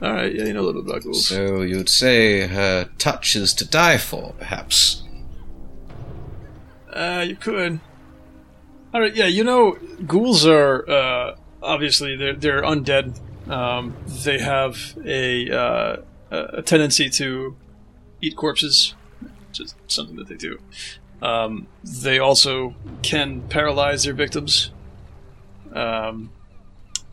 All 0.03 0.13
right, 0.13 0.35
yeah, 0.35 0.45
you 0.45 0.53
know 0.53 0.61
a 0.61 0.67
little 0.67 0.83
bit 0.83 0.91
about 0.91 1.05
ghouls. 1.05 1.27
So 1.29 1.63
you'd 1.63 1.89
say 1.89 2.47
her 2.47 2.91
touch 2.99 3.35
is 3.37 3.55
to 3.55 3.65
die 3.67 3.97
for, 3.97 4.35
perhaps? 4.39 5.03
Uh, 6.93 7.25
you 7.27 7.37
could. 7.37 7.81
All 8.97 9.03
right, 9.03 9.15
yeah, 9.15 9.27
you 9.27 9.45
know, 9.45 9.73
ghouls 10.07 10.47
are 10.47 10.89
uh, 10.89 11.37
obviously 11.63 12.17
they're 12.17 12.33
they're 12.33 12.63
undead. 12.63 13.21
Um, 13.47 13.95
they 14.25 14.39
have 14.39 14.97
a 15.05 15.51
uh, 15.51 15.97
a 16.31 16.63
tendency 16.63 17.11
to 17.11 17.55
eat 18.23 18.37
corpses, 18.37 18.95
just 19.53 19.77
something 19.87 20.17
that 20.17 20.29
they 20.29 20.37
do. 20.37 20.61
Um, 21.21 21.67
they 21.85 22.19
also 22.19 22.75
can 23.03 23.43
paralyze 23.43 24.05
their 24.05 24.15
victims. 24.15 24.71
Um, 25.75 26.31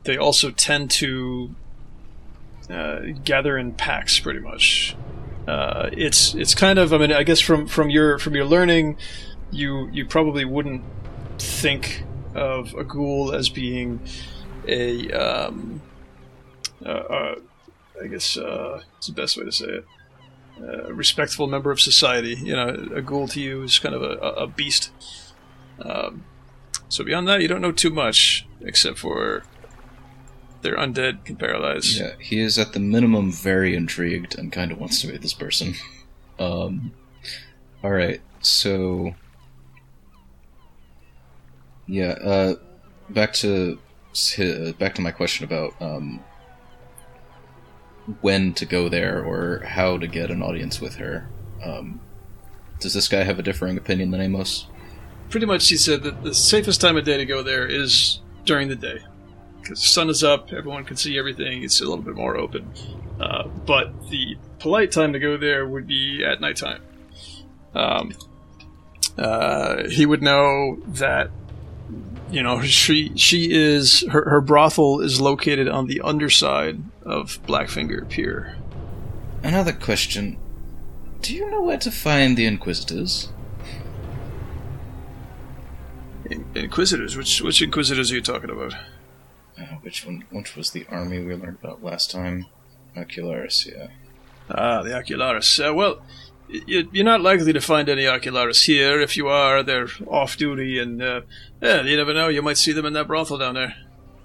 they 0.06 0.16
also 0.16 0.52
tend 0.52 0.90
to 0.92 1.54
uh, 2.70 3.00
gather 3.26 3.58
in 3.58 3.74
packs, 3.74 4.22
pretty 4.22 4.40
much. 4.40 4.96
Uh, 5.50 5.90
it's 5.92 6.34
it's 6.34 6.56
kind 6.56 6.80
of 6.80 6.94
I 6.94 6.98
mean 6.98 7.12
I 7.12 7.24
guess 7.24 7.42
from 7.42 7.68
from 7.68 7.90
your 7.90 8.20
from 8.20 8.36
your 8.36 8.46
learning, 8.46 8.96
you 9.52 9.90
you 9.92 10.06
probably 10.06 10.46
wouldn't 10.46 10.86
think 11.44 12.04
of 12.34 12.74
a 12.74 12.84
ghoul 12.84 13.34
as 13.34 13.50
being 13.50 14.00
a 14.68 15.12
um, 15.12 15.82
uh, 16.86 16.90
uh, 16.90 17.36
I 18.02 18.08
guess 18.08 18.38
uh, 18.38 18.82
it's 18.98 19.08
the 19.08 19.14
best 19.14 19.38
way 19.38 19.46
to 19.46 19.52
say 19.52 19.66
it. 19.66 19.86
A 20.62 20.94
respectful 20.94 21.48
member 21.48 21.72
of 21.72 21.82
society. 21.82 22.36
You 22.36 22.56
know, 22.56 22.68
a 22.94 23.02
ghoul 23.02 23.28
to 23.30 23.42
you 23.42 23.64
is 23.64 23.80
kind 23.80 23.96
of 23.96 24.04
a, 24.04 24.18
a 24.18 24.48
beast. 24.48 24.92
Um, 25.80 26.26
so 26.90 27.04
beyond 27.04 27.28
that, 27.28 27.42
you 27.42 27.48
don't 27.48 27.62
know 27.62 27.72
too 27.72 27.90
much, 27.90 28.46
except 28.62 29.00
for 29.00 29.44
they're 30.62 30.78
undead, 30.78 31.26
can 31.26 31.36
paralyze. 31.36 32.00
Yeah, 32.00 32.14
he 32.20 32.40
is 32.40 32.58
at 32.58 32.74
the 32.74 32.80
minimum 32.80 33.32
very 33.32 33.76
intrigued 33.76 34.38
and 34.38 34.52
kind 34.52 34.72
of 34.72 34.80
wants 34.80 35.02
to 35.02 35.08
meet 35.08 35.22
this 35.22 35.34
person. 35.34 35.76
Um, 36.40 36.94
alright, 37.84 38.20
so. 38.42 39.14
Yeah, 41.88 42.12
uh, 42.12 42.56
back 43.10 43.34
to 43.34 43.80
uh, 44.40 44.72
back 44.74 44.96
to 44.96 45.02
my 45.02 45.12
question 45.12 45.46
about 45.46 45.74
um, 45.82 46.24
when 48.22 48.54
to 48.54 48.66
go 48.66 48.90
there 48.90 49.24
or 49.24 49.60
how 49.66 49.98
to 49.98 50.08
get 50.08 50.32
an 50.32 50.42
audience 50.42 50.80
with 50.80 50.96
her. 50.96 51.30
Um, 51.64 52.00
does 52.80 52.94
this 52.94 53.08
guy 53.08 53.24
have 53.24 53.40
a 53.40 53.44
differing 53.44 53.78
opinion 53.78 54.12
than 54.12 54.22
Amos? 54.22 54.68
Pretty 55.30 55.46
much, 55.46 55.68
he 55.70 55.78
said 55.78 56.04
that 56.04 56.24
the 56.24 56.34
safest 56.34 56.82
time 56.82 56.98
of 56.98 57.06
day 57.06 57.18
to 57.18 57.26
go 57.26 57.42
there 57.42 57.66
is 57.66 58.20
during 58.46 58.68
the 58.68 58.76
day. 58.76 59.00
Because 59.62 59.80
the 59.80 59.88
sun 59.88 60.10
is 60.10 60.24
up, 60.24 60.52
everyone 60.52 60.84
can 60.84 60.98
see 60.98 61.18
everything, 61.18 61.64
it's 61.64 61.80
a 61.80 61.86
little 61.86 62.04
bit 62.04 62.16
more 62.16 62.36
open. 62.36 62.70
Uh, 63.20 63.48
but 63.66 64.10
the 64.10 64.38
polite 64.60 64.92
time 64.92 65.14
to 65.14 65.20
go 65.20 65.38
there 65.38 65.66
would 65.66 65.88
be 65.88 66.24
at 66.26 66.42
nighttime. 66.42 66.82
Um, 67.74 68.12
uh, 69.18 69.88
he 69.88 70.06
would 70.06 70.22
know 70.22 70.82
that, 70.88 71.32
you 72.34 72.42
know, 72.42 72.62
she 72.62 73.12
she 73.16 73.52
is 73.52 74.04
her, 74.10 74.28
her 74.30 74.42
brothel 74.42 75.00
is 75.00 75.22
located 75.22 75.68
on 75.68 75.88
the 75.88 76.02
underside 76.02 76.82
of 77.04 77.40
Blackfinger 77.46 78.10
Pier. 78.10 78.58
Another 79.44 79.74
question. 79.74 80.38
Do 81.22 81.34
you 81.36 81.50
know 81.52 81.62
where 81.62 81.78
to 81.78 81.92
find 81.92 82.36
the 82.36 82.46
Inquisitors? 82.46 83.30
In- 86.30 86.46
Inquisitors, 86.56 87.16
which 87.16 87.42
which 87.42 87.62
Inquisitors 87.62 88.12
are 88.12 88.16
you 88.16 88.22
talking 88.22 88.50
about? 88.50 88.74
Uh, 89.58 89.66
which 89.82 90.06
one? 90.06 90.24
Which 90.32 90.56
was 90.56 90.72
the 90.72 90.86
army 90.90 91.20
we 91.24 91.36
learned 91.36 91.58
about 91.62 91.84
last 91.84 92.10
time? 92.12 92.48
Ocularis, 92.98 93.66
yeah. 93.72 93.88
Ah, 94.50 94.82
the 94.82 94.90
Ocularis. 94.90 95.60
Uh, 95.60 95.74
well, 95.74 96.02
you're 96.50 97.06
not 97.06 97.22
likely 97.22 97.54
to 97.54 97.62
find 97.62 97.90
any 97.90 98.04
Ocularis 98.04 98.66
here. 98.66 99.00
If 99.02 99.18
you 99.18 99.28
are, 99.28 99.64
they're 99.64 99.88
off 100.08 100.38
duty, 100.38 100.80
and 100.80 101.02
uh, 101.02 101.22
yeah, 101.62 101.82
you 101.84 101.98
never 101.98 102.14
know. 102.14 102.28
You 102.28 102.42
might 102.42 102.58
see 102.58 102.72
them 102.74 102.86
in 102.86 102.94
that 102.94 103.08
brothel 103.08 103.38
down 103.38 103.56
there. 103.56 103.76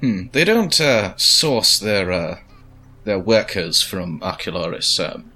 Hmm. 0.01 0.27
They 0.33 0.45
don't 0.45 0.79
uh, 0.81 1.17
source 1.17 1.79
their 1.79 2.11
uh, 2.13 2.39
their 3.05 3.19
workers 3.19 3.83
from 3.83 4.21
Ocularis 4.21 4.99
um, 5.15 5.33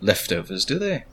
leftovers, 0.00 0.64
do 0.64 0.78
they? 0.78 1.04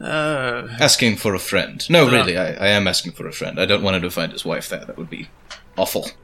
Uh, 0.00 0.68
Asking 0.78 1.16
for 1.16 1.34
a 1.34 1.40
friend. 1.40 1.84
No, 1.90 2.06
Uh. 2.06 2.10
really, 2.12 2.38
I, 2.38 2.52
I 2.52 2.68
am 2.68 2.86
asking 2.86 3.12
for 3.12 3.26
a 3.26 3.32
friend. 3.32 3.58
I 3.58 3.66
don't 3.66 3.82
want 3.82 3.96
him 3.96 4.02
to 4.02 4.10
find 4.10 4.30
his 4.30 4.44
wife 4.44 4.68
there. 4.68 4.84
That 4.84 4.96
would 4.96 5.10
be 5.10 5.28
awful. 5.76 6.08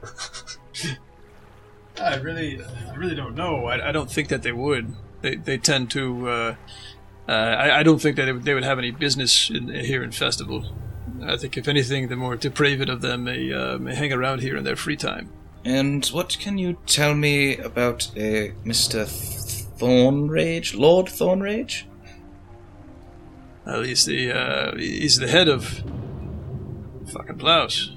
I 2.01 2.15
really, 2.15 2.59
I 2.89 2.95
really 2.95 3.15
don't 3.15 3.35
know. 3.35 3.65
I, 3.65 3.89
I 3.89 3.91
don't 3.91 4.11
think 4.11 4.29
that 4.29 4.43
they 4.43 4.51
would. 4.51 4.95
They, 5.21 5.35
they 5.35 5.57
tend 5.57 5.91
to. 5.91 6.55
Uh, 7.27 7.31
I, 7.31 7.79
I 7.79 7.83
don't 7.83 7.99
think 7.99 8.17
that 8.17 8.25
they 8.25 8.33
would, 8.33 8.43
they 8.43 8.53
would 8.53 8.63
have 8.63 8.77
any 8.77 8.91
business 8.91 9.49
in, 9.49 9.69
here 9.69 10.03
in 10.03 10.11
Festival. 10.11 10.65
I 11.23 11.37
think, 11.37 11.57
if 11.57 11.67
anything, 11.67 12.07
the 12.07 12.15
more 12.15 12.35
depraved 12.35 12.89
of 12.89 13.01
them 13.01 13.23
may 13.23 13.51
uh, 13.51 13.77
may 13.79 13.95
hang 13.95 14.13
around 14.13 14.41
here 14.41 14.57
in 14.57 14.63
their 14.63 14.75
free 14.75 14.97
time. 14.97 15.29
And 15.63 16.05
what 16.07 16.37
can 16.39 16.59
you 16.59 16.77
tell 16.85 17.15
me 17.15 17.57
about 17.57 18.11
a 18.15 18.53
Mister 18.63 19.05
Thornrage, 19.05 20.75
Lord 20.75 21.09
Thornrage? 21.09 21.87
At 23.65 23.79
least 23.79 24.05
the 24.05 24.31
uh, 24.31 24.77
he's 24.77 25.17
the 25.17 25.27
head 25.27 25.47
of 25.47 25.83
fucking 27.11 27.39
plows. 27.39 27.91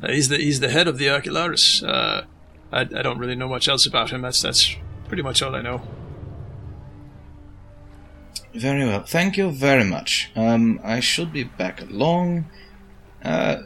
Uh, 0.00 0.12
he's 0.12 0.28
the 0.28 0.36
he's 0.36 0.60
the 0.60 0.70
head 0.70 0.86
of 0.86 0.98
the 0.98 1.06
Ocularis. 1.06 1.82
Uh, 1.82 2.22
I, 2.70 2.80
I 2.80 3.02
don't 3.02 3.18
really 3.18 3.34
know 3.34 3.48
much 3.48 3.66
else 3.66 3.86
about 3.86 4.10
him. 4.10 4.22
That's 4.22 4.40
that's 4.40 4.76
pretty 5.08 5.22
much 5.24 5.42
all 5.42 5.56
I 5.56 5.62
know. 5.62 5.82
Very 8.54 8.84
well. 8.84 9.02
Thank 9.02 9.36
you 9.36 9.50
very 9.50 9.84
much. 9.84 10.30
Um, 10.36 10.80
I 10.84 11.00
should 11.00 11.32
be 11.32 11.42
back 11.42 11.82
along. 11.82 12.46
Uh, 13.24 13.62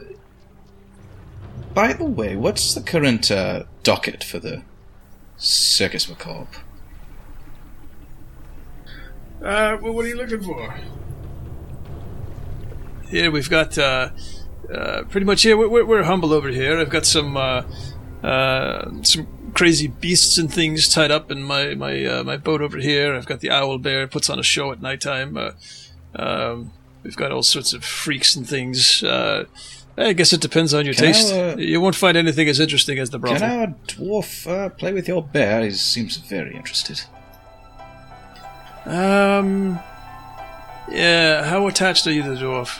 by 1.75 1.93
the 1.93 2.05
way, 2.05 2.35
what's 2.35 2.73
the 2.73 2.81
current 2.81 3.29
uh, 3.29 3.65
docket 3.83 4.23
for 4.23 4.39
the 4.39 4.63
Circus 5.37 6.09
Macabre? 6.09 6.47
Uh, 9.41 9.77
well, 9.81 9.93
what 9.93 10.05
are 10.05 10.07
you 10.07 10.17
looking 10.17 10.41
for? 10.41 10.75
Here 13.09 13.29
we've 13.29 13.49
got 13.49 13.77
uh, 13.77 14.09
uh, 14.73 15.03
pretty 15.03 15.25
much 15.25 15.43
here. 15.43 15.55
We're, 15.55 15.69
we're, 15.69 15.85
we're 15.85 16.03
humble 16.03 16.33
over 16.33 16.49
here. 16.49 16.79
I've 16.79 16.89
got 16.89 17.05
some 17.05 17.37
uh, 17.37 17.63
uh, 18.23 18.89
some 19.03 19.27
crazy 19.53 19.87
beasts 19.87 20.37
and 20.37 20.51
things 20.53 20.87
tied 20.87 21.11
up 21.11 21.31
in 21.31 21.43
my 21.43 21.75
my 21.75 22.03
uh, 22.05 22.23
my 22.23 22.37
boat 22.37 22.61
over 22.61 22.77
here. 22.77 23.15
I've 23.15 23.25
got 23.25 23.39
the 23.39 23.49
owlbear 23.49 24.09
puts 24.09 24.29
on 24.29 24.39
a 24.39 24.43
show 24.43 24.71
at 24.71 24.81
nighttime. 24.81 25.37
Uh, 25.37 25.51
um, 26.15 26.71
we've 27.03 27.15
got 27.15 27.31
all 27.31 27.43
sorts 27.43 27.73
of 27.73 27.83
freaks 27.83 28.35
and 28.35 28.47
things. 28.47 29.03
Uh, 29.03 29.45
I 29.97 30.13
guess 30.13 30.31
it 30.31 30.39
depends 30.41 30.73
on 30.73 30.85
your 30.85 30.93
Can 30.93 31.05
taste. 31.05 31.33
uh, 31.33 31.55
you 31.57 31.81
won't 31.81 31.95
find 31.95 32.15
anything 32.15 32.47
as 32.47 32.59
interesting 32.59 32.99
as 32.99 33.09
the 33.09 33.19
brothel. 33.19 33.39
Can 33.39 33.59
our 33.59 33.67
dwarf 33.87 34.49
uh, 34.49 34.69
play 34.69 34.93
with 34.93 35.07
your 35.07 35.21
bear? 35.21 35.63
He 35.63 35.71
seems 35.71 36.17
very 36.17 36.55
interested. 36.55 37.01
Um. 38.85 39.79
Yeah, 40.91 41.43
how 41.43 41.67
attached 41.67 42.07
are 42.07 42.11
you 42.11 42.23
to 42.23 42.29
the 42.29 42.35
dwarf? 42.35 42.79